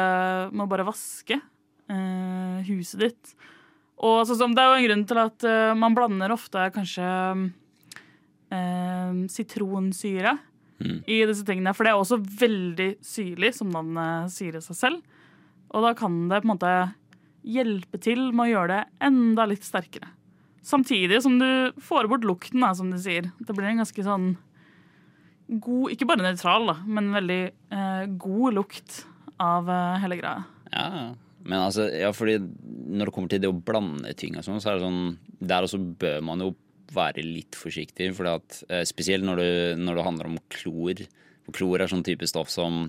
med 0.52 0.64
å 0.66 0.68
bare 0.70 0.85
vaske 0.88 1.37
eh, 1.38 2.59
huset 2.68 3.00
ditt. 3.00 3.33
Og 3.98 4.22
sånn 4.28 4.38
som, 4.40 4.54
det 4.57 4.62
er 4.62 4.68
jo 4.70 4.76
en 4.78 4.87
grunn 4.88 5.07
til 5.09 5.20
at 5.24 5.44
eh, 5.48 5.72
man 5.76 5.96
blander 5.96 6.33
ofte 6.37 6.68
kanskje 6.74 7.09
eh, 8.54 9.24
sitronsyre 9.32 10.37
i 10.78 11.18
disse 11.26 11.44
tingene. 11.46 11.74
For 11.74 11.84
det 11.84 11.92
er 11.92 12.00
også 12.00 12.20
veldig 12.22 12.90
syrlig, 13.04 13.52
som 13.56 13.72
navnet 13.74 14.30
sier 14.34 14.58
i 14.58 14.62
seg 14.62 14.78
selv. 14.78 15.18
Og 15.74 15.84
da 15.84 15.94
kan 15.98 16.28
det 16.30 16.42
på 16.42 16.48
en 16.48 16.54
måte 16.54 16.74
hjelpe 17.48 18.00
til 18.02 18.28
med 18.30 18.46
å 18.46 18.52
gjøre 18.52 18.76
det 18.76 19.08
enda 19.08 19.46
litt 19.48 19.66
sterkere. 19.66 20.11
Samtidig 20.64 21.22
som 21.24 21.38
du 21.40 21.48
får 21.82 22.11
bort 22.11 22.26
lukten, 22.26 22.61
da, 22.64 22.74
som 22.76 22.90
du 22.92 22.98
sier. 23.00 23.30
Det 23.38 23.56
blir 23.56 23.70
en 23.70 23.82
ganske 23.84 24.04
sånn 24.04 24.34
god 25.48 25.94
Ikke 25.94 26.04
bare 26.04 26.20
nøytral, 26.20 26.66
da, 26.68 26.74
men 26.84 27.06
veldig 27.14 27.42
eh, 27.72 28.02
god 28.20 28.56
lukt 28.58 28.98
av 29.40 29.70
eh, 29.72 29.94
hele 30.02 30.18
greia. 30.20 30.42
Ja, 30.68 30.84
ja. 30.92 31.06
Men 31.48 31.62
altså, 31.62 31.87
ja, 31.88 32.11
fordi 32.12 32.34
når 32.42 33.08
det 33.08 33.14
kommer 33.14 33.32
til 33.32 33.40
det 33.40 33.48
å 33.48 33.56
blande 33.56 34.12
ting 34.18 34.37
og 34.37 34.44
sånn, 34.44 34.58
så 34.61 34.74
er 34.74 34.76
det 34.76 34.84
sånn 34.84 35.46
Der 35.48 35.64
også 35.64 35.78
bør 35.80 36.18
man 36.26 36.42
jo 36.44 36.50
være 36.94 37.22
litt 37.24 37.57
forsiktig, 37.59 38.11
for 38.16 38.27
at 38.37 38.62
eh, 38.68 38.85
spesielt 38.88 39.24
når 39.27 39.37
det, 39.42 39.51
når 39.83 39.94
det 40.01 40.05
handler 40.07 40.27
om 40.33 40.38
klor. 40.51 41.05
For 41.46 41.53
klor 41.61 41.81
er 41.85 41.90
sånn 41.92 42.05
type 42.07 42.27
stoff 42.29 42.51
som 42.53 42.88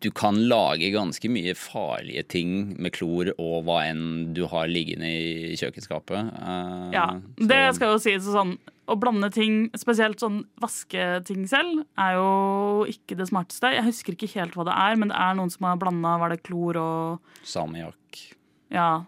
du 0.00 0.10
kan 0.14 0.36
lage 0.48 0.92
ganske 0.94 1.26
mye 1.32 1.54
farlige 1.58 2.22
ting 2.30 2.50
med 2.78 2.92
klor 2.94 3.32
og 3.34 3.64
hva 3.66 3.80
enn 3.88 4.32
du 4.36 4.44
har 4.50 4.68
liggende 4.70 5.08
i 5.10 5.56
kjøkkenskapet. 5.58 6.28
Eh, 6.38 6.90
Ja, 6.94 7.06
så- 7.18 7.48
det 7.48 7.74
skal 7.74 7.92
jo 7.94 7.98
sies 7.98 8.22
sånn 8.24 8.58
Å 8.88 8.96
blande 8.98 9.30
ting, 9.30 9.68
spesielt 9.76 10.16
sånn 10.18 10.46
vasketing 10.62 11.46
selv, 11.46 11.84
er 11.98 12.14
jo 12.14 12.86
ikke 12.88 13.18
det 13.18 13.28
smarteste. 13.28 13.74
Jeg 13.74 13.84
husker 13.84 14.14
ikke 14.14 14.32
helt 14.32 14.54
hva 14.54 14.64
det 14.64 14.72
er, 14.72 14.96
men 14.96 15.08
det 15.08 15.16
er 15.18 15.34
noen 15.34 15.50
som 15.52 15.66
har 15.66 15.76
blanda 15.76 16.18
var 16.18 16.30
det 16.30 16.42
klor 16.42 16.74
og 16.76 17.20
Salmiakk. 17.44 18.32
Ja. 18.70 19.04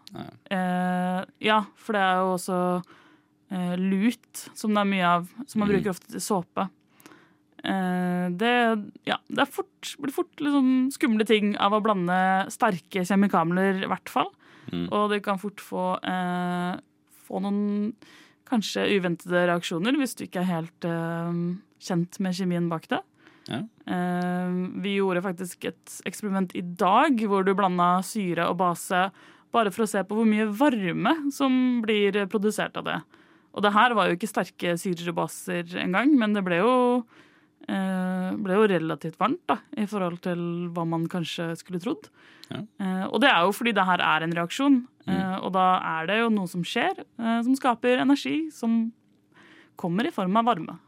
Eh, 0.51 1.21
ja, 1.45 1.61
for 1.77 1.93
det 1.97 2.01
er 2.01 2.21
jo 2.23 2.35
også 2.39 2.59
eh, 3.53 3.75
lut, 3.77 4.45
som 4.57 4.73
det 4.75 4.81
er 4.85 4.89
mye 4.93 5.09
av, 5.09 5.27
som 5.47 5.61
man 5.61 5.69
Mm. 5.69 5.75
bruker 5.75 5.91
ofte 5.93 6.11
til 6.15 6.21
såpe. 6.23 6.69
Eh, 7.65 8.27
det, 8.41 8.53
ja, 9.05 9.19
det 9.29 9.49
fort, 9.53 9.91
blir 10.01 10.15
fort 10.15 10.41
liksom 10.41 10.89
skumle 10.95 11.27
ting 11.29 11.57
av 11.61 11.75
å 11.77 11.83
blande 11.85 12.47
sterke 12.53 13.03
kjemikalier, 13.05 13.83
i 13.85 13.91
hvert 13.91 14.09
fall. 14.09 14.31
Mm. 14.73 14.87
Og 14.93 15.11
det 15.11 15.23
kan 15.27 15.39
fort 15.39 15.61
få, 15.61 15.99
eh, 16.05 16.79
få 17.27 17.41
noen 17.43 17.93
kanskje 18.49 18.89
uventede 18.97 19.45
reaksjoner 19.47 19.95
hvis 19.99 20.17
du 20.17 20.25
ikke 20.25 20.41
er 20.41 20.49
helt 20.55 20.85
eh, 20.89 21.33
kjent 21.81 22.19
med 22.21 22.35
kjemien 22.35 22.69
bak 22.71 22.89
det. 22.89 23.03
Ja. 23.51 23.63
Vi 24.85 24.93
gjorde 24.95 25.23
faktisk 25.25 25.65
et 25.67 25.95
eksperiment 26.07 26.53
i 26.55 26.61
dag 26.63 27.17
hvor 27.27 27.43
du 27.43 27.51
blanda 27.59 27.97
syre 28.07 28.45
og 28.51 28.59
base 28.61 29.09
bare 29.55 29.73
for 29.75 29.85
å 29.85 29.91
se 29.91 30.03
på 30.07 30.17
hvor 30.19 30.29
mye 30.29 30.49
varme 30.55 31.15
som 31.35 31.81
blir 31.85 32.25
produsert 32.31 32.77
av 32.79 32.87
det. 32.87 32.99
Og 33.51 33.65
det 33.65 33.73
her 33.75 33.95
var 33.99 34.09
jo 34.09 34.19
ikke 34.19 34.31
sterke 34.31 34.77
syrer 34.79 35.11
og 35.11 35.19
baser 35.25 35.75
engang, 35.83 36.13
men 36.19 36.37
det 36.37 36.45
ble 36.47 36.61
jo, 36.61 36.75
eh, 37.67 38.29
ble 38.39 38.59
jo 38.59 38.69
relativt 38.71 39.19
varmt 39.19 39.43
da, 39.51 39.59
i 39.75 39.89
forhold 39.91 40.21
til 40.27 40.45
hva 40.75 40.87
man 40.87 41.09
kanskje 41.11 41.51
skulle 41.59 41.83
trodd. 41.83 42.07
Ja. 42.51 42.63
Eh, 42.63 43.07
og 43.09 43.19
det 43.23 43.31
er 43.33 43.43
jo 43.47 43.57
fordi 43.57 43.75
det 43.75 43.87
her 43.89 44.03
er 44.07 44.27
en 44.27 44.37
reaksjon, 44.39 44.79
eh, 45.07 45.37
og 45.41 45.51
da 45.57 45.67
er 45.99 46.11
det 46.11 46.21
jo 46.21 46.31
noe 46.35 46.51
som 46.51 46.63
skjer, 46.67 47.03
eh, 47.03 47.41
som 47.47 47.59
skaper 47.59 48.05
energi, 48.07 48.51
som 48.55 48.93
kommer 49.81 50.07
i 50.07 50.15
form 50.15 50.39
av 50.39 50.47
varme. 50.47 50.79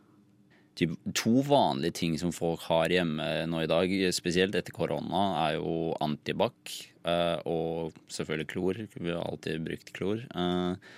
Typ, 0.78 0.94
to 1.12 1.42
vanlige 1.44 1.98
ting 2.00 2.14
som 2.20 2.32
folk 2.32 2.64
har 2.70 2.92
hjemme 2.92 3.26
nå 3.50 3.64
i 3.64 3.68
dag, 3.70 3.92
spesielt 4.16 4.56
etter 4.56 4.72
korona, 4.72 5.24
er 5.44 5.58
jo 5.58 5.92
antibac 6.00 6.76
eh, 7.04 7.38
og 7.44 7.92
selvfølgelig 8.08 8.48
klor. 8.54 8.80
Vi 8.94 9.12
har 9.12 9.20
alltid 9.26 9.66
brukt 9.66 9.92
klor. 9.96 10.22
Eh, 10.32 10.92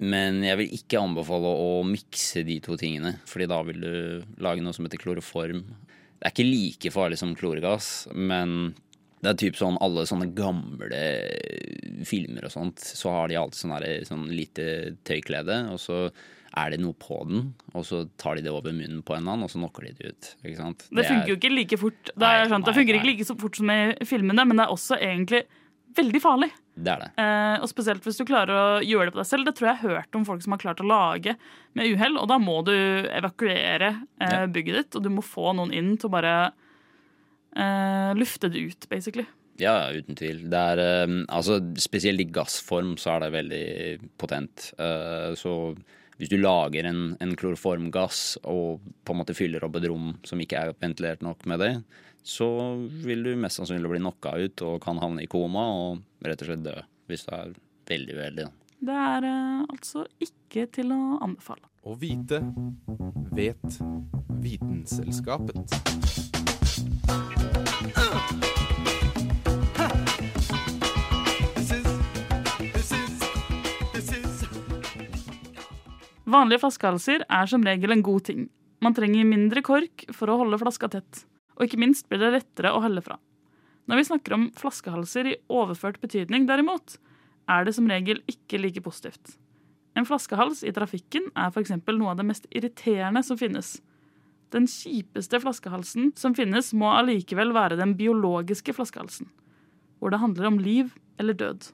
men 0.00 0.40
jeg 0.42 0.58
vil 0.58 0.74
ikke 0.80 1.02
anbefale 1.04 1.52
å 1.60 1.80
mikse 1.86 2.42
de 2.48 2.56
to 2.64 2.74
tingene, 2.80 3.18
fordi 3.28 3.46
da 3.52 3.60
vil 3.68 3.82
du 3.84 3.94
lage 4.42 4.64
noe 4.64 4.74
som 4.74 4.88
heter 4.88 5.02
kloroform. 5.02 5.62
Det 6.18 6.26
er 6.26 6.34
ikke 6.34 6.48
like 6.48 6.92
farlig 6.94 7.20
som 7.20 7.36
klorgass, 7.36 8.08
men 8.16 8.72
det 9.20 9.30
er 9.30 9.40
typ 9.42 9.58
sånn 9.60 9.78
alle 9.84 10.06
sånne 10.08 10.30
gamle 10.36 11.00
filmer 12.08 12.48
og 12.48 12.54
sånt, 12.54 12.80
så 12.80 13.12
har 13.12 13.28
de 13.28 13.36
alltid 13.36 13.60
sånn, 13.60 13.74
sånn 14.08 14.28
lite 14.32 14.66
tøyklede, 15.04 15.62
og 15.74 15.80
så 15.82 16.06
er 16.58 16.72
det 16.72 16.80
noe 16.82 16.96
på 16.98 17.20
den, 17.28 17.52
og 17.74 17.84
så 17.86 18.02
tar 18.18 18.38
de 18.38 18.46
det 18.46 18.52
over 18.52 18.74
munnen 18.74 19.04
på 19.06 19.14
en 19.14 19.28
annen, 19.28 19.46
og 19.46 19.52
så 19.52 19.60
knocker 19.60 19.86
de 19.86 19.92
det 19.98 20.10
ut. 20.10 20.30
Sant? 20.58 20.86
Det 20.90 21.06
funker 21.06 21.30
jo 21.30 21.38
ikke 21.38 21.52
like 21.54 21.78
fort. 21.78 22.00
Det, 22.10 22.16
er 22.18 22.42
Nei, 22.42 22.48
det 22.50 22.58
nei, 22.64 22.76
funker 22.80 22.94
nei. 22.96 22.98
ikke 22.98 23.10
like 23.12 23.28
så 23.28 23.36
fort 23.38 23.60
som 23.60 23.70
i 23.70 23.80
filmene, 24.08 24.46
men 24.48 24.58
det 24.58 24.66
er 24.66 24.74
også 24.74 24.98
egentlig 24.98 25.44
veldig 25.96 26.22
farlig. 26.22 26.50
Det 26.80 26.92
er 26.92 27.02
det. 27.04 27.10
Eh, 27.20 27.56
og 27.60 27.68
spesielt 27.70 28.04
hvis 28.06 28.20
du 28.20 28.24
klarer 28.28 28.54
å 28.54 28.66
gjøre 28.84 29.08
det 29.10 29.14
på 29.14 29.20
deg 29.20 29.28
selv. 29.28 29.46
Det 29.46 29.54
tror 29.58 29.68
jeg 29.68 29.76
jeg 29.76 29.82
har 29.82 29.96
hørt 29.98 30.16
om 30.16 30.26
folk 30.28 30.44
som 30.44 30.54
har 30.54 30.62
klart 30.62 30.82
å 30.82 30.86
lage 30.88 31.34
med 31.76 31.90
uhell. 31.92 32.16
Og 32.20 32.28
da 32.30 32.38
må 32.40 32.60
du 32.66 32.74
evakuere 33.10 33.90
eh, 34.22 34.46
bygget 34.54 34.78
ditt, 34.78 34.96
og 34.96 35.04
du 35.04 35.10
må 35.12 35.24
få 35.26 35.52
noen 35.58 35.74
inn 35.76 35.92
til 36.00 36.08
å 36.08 36.14
bare 36.14 36.34
eh, 37.54 38.10
lufte 38.18 38.50
det 38.52 38.64
ut, 38.70 38.88
basically. 38.92 39.26
Ja, 39.60 39.90
uten 39.92 40.16
tvil. 40.16 40.46
Det 40.50 40.60
er, 40.74 40.82
eh, 40.84 41.16
altså, 41.28 41.58
spesielt 41.82 42.22
i 42.22 42.28
gassform 42.32 42.94
så 43.00 43.16
er 43.16 43.26
det 43.26 43.32
veldig 43.36 43.64
potent. 44.20 44.70
Eh, 44.80 45.32
så 45.38 45.74
hvis 46.20 46.28
du 46.28 46.36
lager 46.36 46.84
en, 46.84 47.14
en 47.16 47.30
kloroformgass 47.32 48.42
og 48.44 48.82
på 49.08 49.14
en 49.14 49.20
måte 49.22 49.32
fyller 49.36 49.64
opp 49.64 49.78
et 49.78 49.86
rom 49.88 50.12
som 50.28 50.40
ikke 50.44 50.60
er 50.60 50.74
ventilert 50.76 51.24
nok 51.24 51.46
med 51.48 51.62
det, 51.64 51.70
så 52.20 52.46
vil 53.06 53.24
du 53.24 53.30
mest 53.40 53.56
sannsynlig 53.56 53.88
bli 53.88 54.02
knocka 54.02 54.34
ut 54.36 54.64
og 54.68 54.82
kan 54.84 55.00
havne 55.00 55.24
i 55.24 55.30
koma 55.32 55.64
og 55.78 56.26
rett 56.26 56.44
og 56.44 56.50
slett 56.50 56.66
dø. 56.66 56.76
Hvis 57.08 57.24
det 57.24 57.38
er 57.38 57.54
veldig 57.88 58.18
uheldig. 58.20 58.46
Det 58.80 59.00
er 59.06 59.28
eh, 59.30 59.64
altså 59.64 60.04
ikke 60.20 60.68
til 60.76 60.92
å 60.92 61.00
anbefale. 61.24 61.64
Å 61.88 61.96
vite 61.96 62.42
vet 63.32 63.80
Vitenselskapet. 64.44 65.56
Vanlige 76.30 76.62
flaskehalser 76.62 77.24
er 77.26 77.48
som 77.50 77.64
regel 77.66 77.90
en 77.90 78.04
god 78.06 78.28
ting. 78.28 78.44
Man 78.84 78.94
trenger 78.94 79.26
mindre 79.26 79.64
kork 79.66 80.04
for 80.14 80.30
å 80.30 80.36
holde 80.44 80.60
flaska 80.60 80.86
tett. 80.92 81.24
Og 81.58 81.66
ikke 81.66 81.80
minst 81.80 82.06
blir 82.08 82.20
det 82.22 82.30
lettere 82.36 82.70
å 82.70 82.82
holde 82.84 83.02
fra. 83.02 83.16
Når 83.90 83.98
vi 83.98 84.06
snakker 84.06 84.36
om 84.36 84.44
flaskehalser 84.54 85.26
i 85.26 85.38
overført 85.50 85.98
betydning, 86.02 86.46
derimot, 86.46 87.00
er 87.50 87.66
det 87.66 87.74
som 87.74 87.88
regel 87.90 88.22
ikke 88.30 88.60
like 88.62 88.82
positivt. 88.84 89.34
En 89.98 90.06
flaskehals 90.06 90.62
i 90.62 90.70
trafikken 90.76 91.26
er 91.34 91.50
f.eks. 91.50 91.74
noe 91.74 92.12
av 92.12 92.20
det 92.20 92.28
mest 92.28 92.46
irriterende 92.54 93.24
som 93.26 93.40
finnes. 93.40 93.80
Den 94.54 94.68
kjipeste 94.70 95.40
flaskehalsen 95.42 96.12
som 96.18 96.36
finnes, 96.38 96.70
må 96.70 96.92
allikevel 96.94 97.50
være 97.56 97.80
den 97.80 97.96
biologiske 97.98 98.76
flaskehalsen. 98.76 99.26
hvor 99.98 100.10
det 100.10 100.22
handler 100.22 100.46
om 100.46 100.58
liv 100.58 100.94
eller 101.18 101.34
død. 101.34 101.66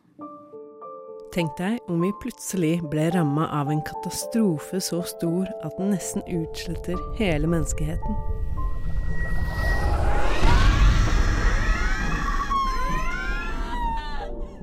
Tenk 1.36 1.58
deg 1.58 1.90
om 1.92 1.98
vi 2.00 2.08
plutselig 2.16 2.78
ble 2.88 3.10
ramma 3.12 3.44
av 3.52 3.68
en 3.68 3.82
katastrofe 3.84 4.78
så 4.80 5.02
stor 5.04 5.50
at 5.66 5.74
den 5.76 5.90
nesten 5.92 6.22
utsletter 6.32 6.96
hele 7.18 7.50
menneskeheten. 7.52 8.14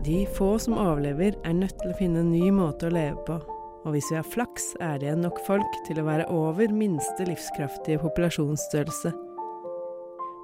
De 0.01 0.23
få 0.33 0.55
som 0.59 0.73
overlever, 0.73 1.37
er 1.45 1.53
nødt 1.59 1.77
til 1.77 1.91
å 1.93 1.97
finne 1.99 2.23
en 2.23 2.31
ny 2.33 2.49
måte 2.49 2.89
å 2.89 2.95
leve 2.95 3.21
på. 3.27 3.37
Og 3.83 3.93
hvis 3.93 4.09
vi 4.09 4.17
har 4.17 4.25
flaks, 4.25 4.71
er 4.81 4.97
det 4.97 5.11
igjen 5.11 5.21
nok 5.27 5.37
folk 5.45 5.77
til 5.85 6.01
å 6.01 6.07
være 6.07 6.25
over 6.33 6.73
minste 6.73 7.27
livskraftige 7.29 8.01
populasjonsstørrelse. 8.01 9.13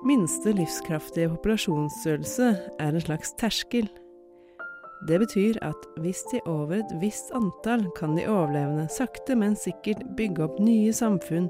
Minste 0.06 0.54
livskraftige 0.54 1.34
populasjonsstørrelse 1.34 2.52
er 2.78 2.94
en 2.94 3.08
slags 3.08 3.34
terskel. 3.42 3.90
Det 5.08 5.20
betyr 5.22 5.56
at 5.64 5.86
hvis 6.04 6.26
de 6.32 6.42
over 6.50 6.82
et 6.82 6.92
visst 7.00 7.32
antall 7.36 7.86
kan 7.96 8.18
de 8.18 8.26
overlevende 8.28 8.90
sakte, 8.92 9.38
men 9.40 9.56
sikkert 9.56 10.04
bygge 10.18 10.44
opp 10.44 10.60
nye 10.60 10.92
samfunn 10.96 11.48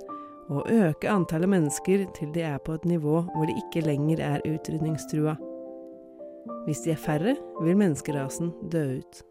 og 0.49 0.69
øke 0.73 1.09
antallet 1.09 1.49
mennesker 1.49 2.05
til 2.17 2.33
de 2.33 2.43
er 2.45 2.59
på 2.65 2.77
et 2.77 2.85
nivå 2.89 3.21
hvor 3.33 3.49
de 3.49 3.57
ikke 3.57 3.85
lenger 3.85 4.21
er 4.25 4.45
utrydningstrua. 4.45 5.37
Hvis 6.65 6.85
de 6.85 6.93
er 6.93 7.01
færre, 7.01 7.35
vil 7.63 7.77
menneskerasen 7.77 8.53
dø 8.71 8.85
ut. 8.99 9.23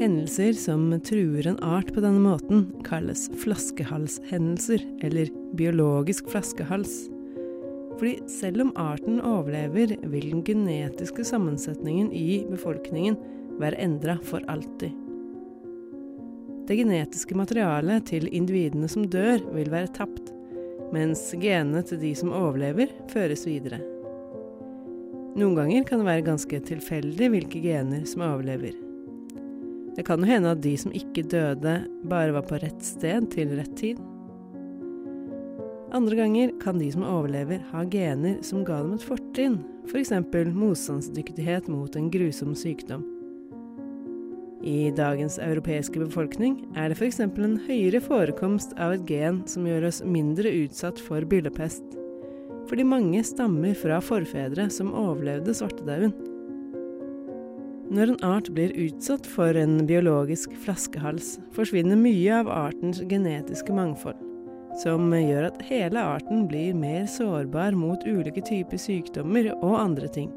Hendelser 0.00 0.54
som 0.56 0.86
truer 1.04 1.50
en 1.50 1.58
art 1.66 1.90
på 1.92 2.00
denne 2.00 2.22
måten, 2.24 2.68
kalles 2.86 3.26
flaskehalshendelser, 3.42 4.86
eller 5.04 5.28
biologisk 5.58 6.30
flaskehals. 6.32 7.02
Fordi 8.00 8.22
selv 8.32 8.62
om 8.64 8.70
arten 8.80 9.18
overlever, 9.20 9.92
vil 10.08 10.30
den 10.30 10.40
genetiske 10.44 11.24
sammensetningen 11.28 12.08
i 12.16 12.46
befolkningen 12.48 13.18
være 13.60 13.76
endra 13.84 14.16
for 14.24 14.40
alltid. 14.48 14.94
Det 16.64 16.78
genetiske 16.78 17.36
materialet 17.36 18.06
til 18.08 18.28
individene 18.32 18.88
som 18.88 19.04
dør, 19.04 19.42
vil 19.52 19.68
være 19.68 19.92
tapt, 19.92 20.30
mens 20.94 21.26
genene 21.42 21.82
til 21.84 22.00
de 22.00 22.14
som 22.16 22.32
overlever, 22.32 22.88
føres 23.12 23.44
videre. 23.44 23.82
Noen 25.36 25.58
ganger 25.58 25.84
kan 25.84 26.00
det 26.00 26.08
være 26.08 26.28
ganske 26.30 26.62
tilfeldig 26.70 27.28
hvilke 27.34 27.60
gener 27.62 28.06
som 28.08 28.24
overlever. 28.26 28.72
Det 29.98 30.06
kan 30.08 30.24
jo 30.24 30.30
hende 30.30 30.54
at 30.54 30.64
de 30.64 30.72
som 30.80 30.94
ikke 30.96 31.26
døde, 31.28 31.82
bare 32.08 32.32
var 32.32 32.48
på 32.48 32.62
rett 32.64 32.80
sted 32.86 33.28
til 33.34 33.52
rett 33.60 33.76
tid. 33.76 34.00
Andre 35.92 36.16
ganger 36.16 36.52
kan 36.62 36.78
de 36.78 36.86
som 36.92 37.02
overlever, 37.02 37.64
ha 37.72 37.82
gener 37.90 38.36
som 38.46 38.62
ga 38.64 38.76
dem 38.78 38.92
et 38.94 39.02
fortrinn, 39.02 39.56
f.eks. 39.90 40.12
For 40.30 40.50
motstandsdyktighet 40.54 41.66
mot 41.66 41.96
en 41.98 42.06
grusom 42.14 42.52
sykdom. 42.54 43.02
I 44.62 44.92
dagens 44.94 45.40
europeiske 45.42 45.98
befolkning 45.98 46.60
er 46.78 46.92
det 46.92 46.98
f.eks. 47.00 47.18
en 47.24 47.58
høyere 47.66 48.02
forekomst 48.04 48.76
av 48.78 48.94
et 48.94 49.08
gen 49.08 49.42
som 49.50 49.66
gjør 49.66 49.88
oss 49.88 50.00
mindre 50.06 50.52
utsatt 50.60 51.00
for 51.02 51.26
byllepest, 51.26 51.82
fordi 52.70 52.86
mange 52.86 53.24
stammer 53.26 53.74
fra 53.74 53.98
forfedre 54.04 54.68
som 54.70 54.94
overlevde 54.94 55.56
svartedauden. 55.58 56.14
Når 57.90 58.12
en 58.12 58.24
art 58.36 58.54
blir 58.54 58.76
utsatt 58.78 59.26
for 59.26 59.58
en 59.58 59.80
biologisk 59.90 60.54
flaskehals, 60.62 61.40
forsvinner 61.56 61.98
mye 61.98 62.42
av 62.44 62.52
artens 62.60 63.02
genetiske 63.10 63.74
mangfold 63.74 64.29
som 64.78 65.10
gjør 65.12 65.48
at 65.48 65.62
hele 65.66 66.02
arten 66.14 66.46
blir 66.50 66.76
mer 66.78 67.08
sårbar 67.10 67.74
mot 67.78 68.04
ulike 68.06 68.42
typer 68.46 68.80
sykdommer 68.80 69.50
og 69.58 69.74
andre 69.80 70.10
ting. 70.12 70.30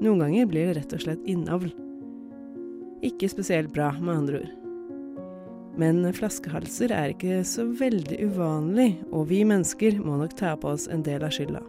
Noen 0.00 0.22
ganger 0.24 0.48
blir 0.48 0.70
det 0.70 0.78
rett 0.78 0.94
og 0.96 1.04
slett 1.04 1.26
innavl. 1.28 1.68
Ikke 3.04 3.28
spesielt 3.32 3.72
bra, 3.74 3.92
med 4.00 4.16
andre 4.16 4.40
ord. 4.40 4.56
Men 5.80 6.02
flaskehalser 6.12 6.92
er 6.92 7.12
ikke 7.12 7.42
så 7.46 7.66
veldig 7.78 8.18
uvanlig, 8.26 8.90
og 9.12 9.28
vi 9.30 9.44
mennesker 9.48 10.00
må 10.02 10.18
nok 10.20 10.34
ta 10.36 10.56
på 10.58 10.72
oss 10.74 10.88
en 10.90 11.04
del 11.06 11.24
av 11.24 11.32
skylda. 11.36 11.62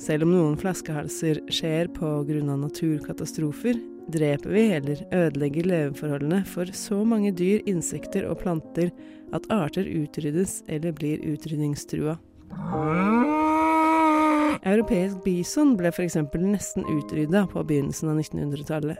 Selv 0.00 0.24
om 0.24 0.32
noen 0.32 0.56
flaskehalser 0.56 1.42
skjer 1.52 1.90
pga. 1.92 2.56
naturkatastrofer, 2.56 3.80
dreper 4.10 4.50
vi 4.50 4.62
eller 4.72 5.02
ødelegger 5.12 5.68
leveforholdene 5.68 6.44
for 6.48 6.70
så 6.72 7.02
mange 7.04 7.32
dyr, 7.36 7.60
insekter 7.68 8.24
og 8.30 8.40
planter 8.40 8.90
at 9.36 9.46
arter 9.52 9.86
utryddes 9.86 10.62
eller 10.68 10.92
blir 10.96 11.22
utrydningstrua. 11.24 12.16
Europeisk 14.60 15.22
bison 15.24 15.76
ble 15.78 15.88
f.eks. 15.88 16.18
nesten 16.36 16.84
utrydda 16.84 17.46
på 17.52 17.62
begynnelsen 17.64 18.10
av 18.12 18.20
1900-tallet. 18.20 18.98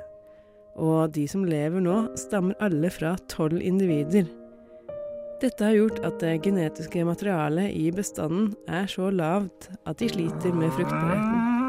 Og 0.80 1.10
de 1.12 1.26
som 1.28 1.44
lever 1.44 1.82
nå, 1.84 1.96
stammer 2.16 2.56
alle 2.64 2.90
fra 2.94 3.16
tolv 3.28 3.60
individer. 3.60 4.28
Dette 5.40 5.64
har 5.64 5.72
gjort 5.76 6.02
at 6.04 6.20
det 6.20 6.42
genetiske 6.44 7.04
materialet 7.04 7.72
i 7.72 7.88
bestanden 7.96 8.52
er 8.68 8.88
så 8.92 9.08
lavt 9.12 9.70
at 9.88 10.00
de 10.00 10.08
sliter 10.12 10.52
med 10.56 10.72
fruktbarheten. 10.76 11.60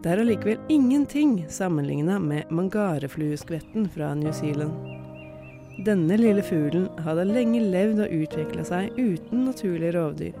Det 0.00 0.10
er 0.10 0.22
allikevel 0.22 0.58
ingenting 0.72 1.44
sammenligna 1.52 2.18
med 2.18 2.50
mangareflueskvetten 2.50 3.90
fra 3.94 4.14
New 4.14 4.32
Zealand. 4.32 4.89
Denne 5.78 6.16
lille 6.18 6.42
fuglen 6.44 6.88
hadde 7.04 7.28
lenge 7.28 7.60
levd 7.72 8.02
og 8.04 8.14
utvikla 8.24 8.64
seg 8.66 8.96
uten 8.98 9.46
naturlige 9.46 9.94
rovdyr. 9.96 10.38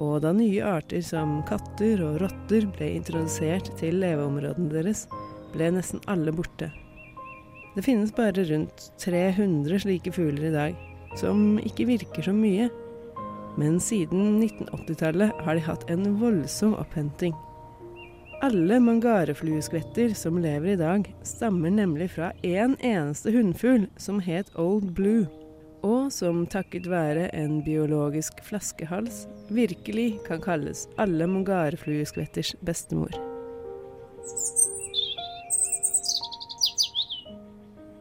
Og 0.00 0.20
da 0.24 0.32
nye 0.36 0.62
arter 0.64 1.02
som 1.04 1.40
katter 1.48 2.00
og 2.04 2.20
rotter 2.22 2.68
ble 2.76 2.92
introdusert 2.98 3.72
til 3.80 3.98
leveområdene 4.02 4.70
deres, 4.72 5.06
ble 5.52 5.72
nesten 5.74 6.00
alle 6.12 6.32
borte. 6.36 6.70
Det 7.72 7.84
finnes 7.84 8.12
bare 8.12 8.44
rundt 8.48 8.90
300 9.00 9.82
slike 9.84 10.12
fugler 10.12 10.50
i 10.50 10.54
dag, 10.54 10.80
som 11.16 11.58
ikke 11.60 11.88
virker 11.88 12.28
så 12.28 12.34
mye. 12.36 12.68
Men 13.60 13.78
siden 13.84 14.42
1980-tallet 14.44 15.42
har 15.44 15.56
de 15.56 15.64
hatt 15.64 15.88
en 15.92 16.06
voldsom 16.20 16.76
opphenting. 16.80 17.34
Alle 18.42 18.80
mangareflueskvetter 18.80 20.14
som 20.18 20.38
lever 20.42 20.72
i 20.72 20.76
dag, 20.80 21.04
stammer 21.22 21.70
nemlig 21.70 22.08
fra 22.16 22.32
én 22.42 22.72
en 22.72 22.74
eneste 22.82 23.30
hunnfugl 23.30 23.84
som 24.02 24.18
het 24.18 24.50
Old 24.58 24.88
Blue, 24.96 25.28
og 25.86 26.08
som 26.10 26.40
takket 26.50 26.88
være 26.90 27.28
en 27.38 27.60
biologisk 27.62 28.42
flaskehals 28.42 29.28
virkelig 29.46 30.18
kan 30.26 30.42
kalles 30.42 30.88
alle 30.98 31.30
mangareflueskvetters 31.30 32.56
bestemor. 32.66 33.14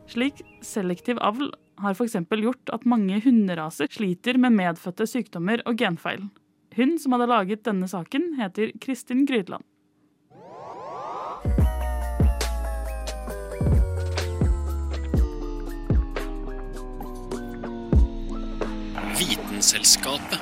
Slik 0.10 0.42
selektiv 0.66 1.22
avl 1.22 1.54
har 1.86 1.94
f.eks. 1.94 2.18
gjort 2.18 2.74
at 2.74 2.90
mange 2.90 3.22
hunderaser 3.22 3.94
sliter 3.94 4.42
med 4.42 4.58
medfødte 4.58 5.06
sykdommer 5.06 5.62
og 5.70 5.78
genfeil. 5.78 6.32
Hun 6.74 6.98
som 6.98 7.14
hadde 7.14 7.30
laget 7.30 7.68
denne 7.68 7.86
saken, 7.86 8.32
heter 8.42 8.74
Kristin 8.82 9.28
Grydland. 9.30 9.70
Vitenselskapet. 19.72 20.42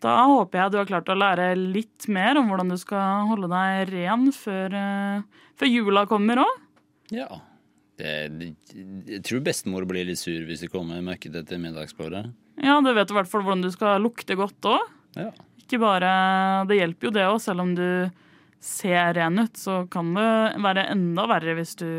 Da 0.00 0.12
håper 0.30 0.60
jeg 0.60 0.70
du 0.70 0.76
har 0.78 0.86
klart 0.86 1.10
å 1.10 1.16
lære 1.18 1.48
litt 1.58 2.06
mer 2.06 2.38
om 2.38 2.46
hvordan 2.46 2.70
du 2.70 2.76
skal 2.78 3.26
holde 3.26 3.50
deg 3.50 3.90
ren 3.90 4.30
før, 4.32 4.76
uh, 4.78 5.42
før 5.58 5.72
jula 5.72 6.06
kommer 6.06 6.44
òg. 6.44 6.62
Ja. 7.10 7.26
Det, 7.98 8.14
jeg 9.10 9.20
tror 9.26 9.42
bestemor 9.50 9.84
blir 9.90 10.06
litt 10.06 10.22
sur 10.22 10.46
hvis 10.46 10.62
det 10.62 10.70
kommer 10.70 11.02
mørket 11.04 11.42
etter 11.42 11.58
middagsbordet. 11.60 12.28
Ja, 12.62 12.78
du 12.78 12.94
vet 12.94 13.10
i 13.10 13.18
hvert 13.18 13.28
fall 13.28 13.42
hvordan 13.42 13.66
du 13.66 13.72
skal 13.74 13.98
lukte 14.06 14.38
godt 14.38 14.70
òg. 14.70 14.96
Ja. 15.18 15.34
Ikke 15.58 15.82
bare 15.82 16.14
Det 16.70 16.78
hjelper 16.78 17.10
jo 17.10 17.16
det 17.18 17.26
òg, 17.26 17.42
selv 17.42 17.66
om 17.66 17.74
du 17.74 18.08
ser 18.62 19.14
ren 19.18 19.42
ut, 19.42 19.58
så 19.58 19.82
kan 19.90 20.14
det 20.14 20.32
være 20.62 20.86
enda 20.94 21.26
verre 21.26 21.58
hvis 21.58 21.74
du 21.82 21.90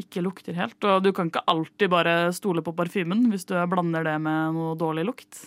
ikke 0.00 0.22
lukter 0.24 0.56
helt. 0.58 0.78
Og 0.88 1.02
du 1.04 1.12
kan 1.14 1.30
ikke 1.30 1.44
alltid 1.50 1.92
bare 1.92 2.14
stole 2.36 2.64
på 2.64 2.74
parfymen 2.76 3.28
hvis 3.32 3.46
du 3.48 3.56
blander 3.70 4.06
det 4.06 4.16
med 4.22 4.56
noe 4.56 4.74
dårlig 4.78 5.06
lukt. 5.08 5.44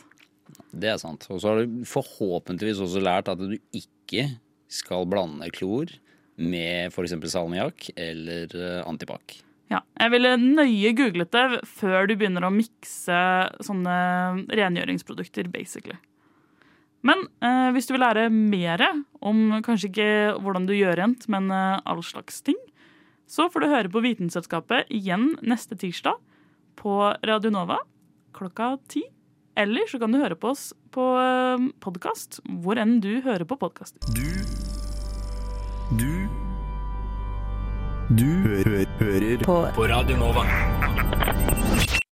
Det 0.71 0.91
er 0.93 0.99
sant. 1.01 1.27
Og 1.31 1.41
så 1.41 1.51
har 1.51 1.63
du 1.63 1.81
forhåpentligvis 1.87 2.81
også 2.83 3.03
lært 3.03 3.31
at 3.31 3.41
du 3.41 3.57
ikke 3.75 4.29
skal 4.71 5.07
blande 5.09 5.49
klor 5.55 5.91
med 6.37 6.93
f.eks. 6.93 7.15
salmiakk 7.31 7.91
eller 7.97 8.51
eh, 8.53 8.81
antibac. 8.85 9.39
Ja, 9.71 9.81
jeg 9.99 10.13
ville 10.13 10.35
nøye 10.39 10.93
googlet 10.95 11.33
det 11.33 11.61
før 11.67 12.07
du 12.07 12.13
begynner 12.15 12.45
å 12.47 12.53
mikse 12.53 13.17
sånne 13.65 13.95
rengjøringsprodukter, 14.55 15.49
basically. 15.51 15.97
Men 17.05 17.25
eh, 17.43 17.69
hvis 17.75 17.89
du 17.89 17.95
vil 17.95 18.05
lære 18.05 18.29
mer 18.33 18.83
om 19.19 19.59
kanskje 19.65 19.89
ikke 19.91 20.09
hvordan 20.43 20.69
du 20.69 20.75
gjør 20.77 20.97
rent, 21.01 21.27
men 21.31 21.51
eh, 21.53 21.81
all 21.83 22.03
slags 22.05 22.39
ting, 22.47 22.59
så 23.27 23.49
får 23.51 23.63
du 23.63 23.67
høre 23.67 23.91
på 23.91 24.01
Vitenselskapet 24.05 24.87
igjen 24.93 25.33
neste 25.43 25.75
tirsdag 25.79 26.15
på 26.79 26.97
Radio 27.27 27.51
Nova 27.51 27.81
klokka 28.37 28.77
ti 28.87 29.03
Eller 29.57 29.87
så 29.89 29.99
kan 29.99 30.13
du 30.13 30.19
høre 30.21 30.37
på 30.37 30.51
oss 30.53 30.69
på 30.93 31.05
podkast, 31.81 32.39
hvor 32.61 32.77
enn 32.77 32.99
du 33.01 33.21
hører 33.25 33.45
på 33.49 33.57
podkaster. 33.57 33.99
Du 34.13 34.29
Du 35.97 36.27
Du 38.13 38.29
hø 38.45 38.61
hø 38.63 38.85
hører 39.01 39.43
På 39.43 39.59
på 39.75 39.89
Radio 39.89 40.17
Nova. 40.21 40.45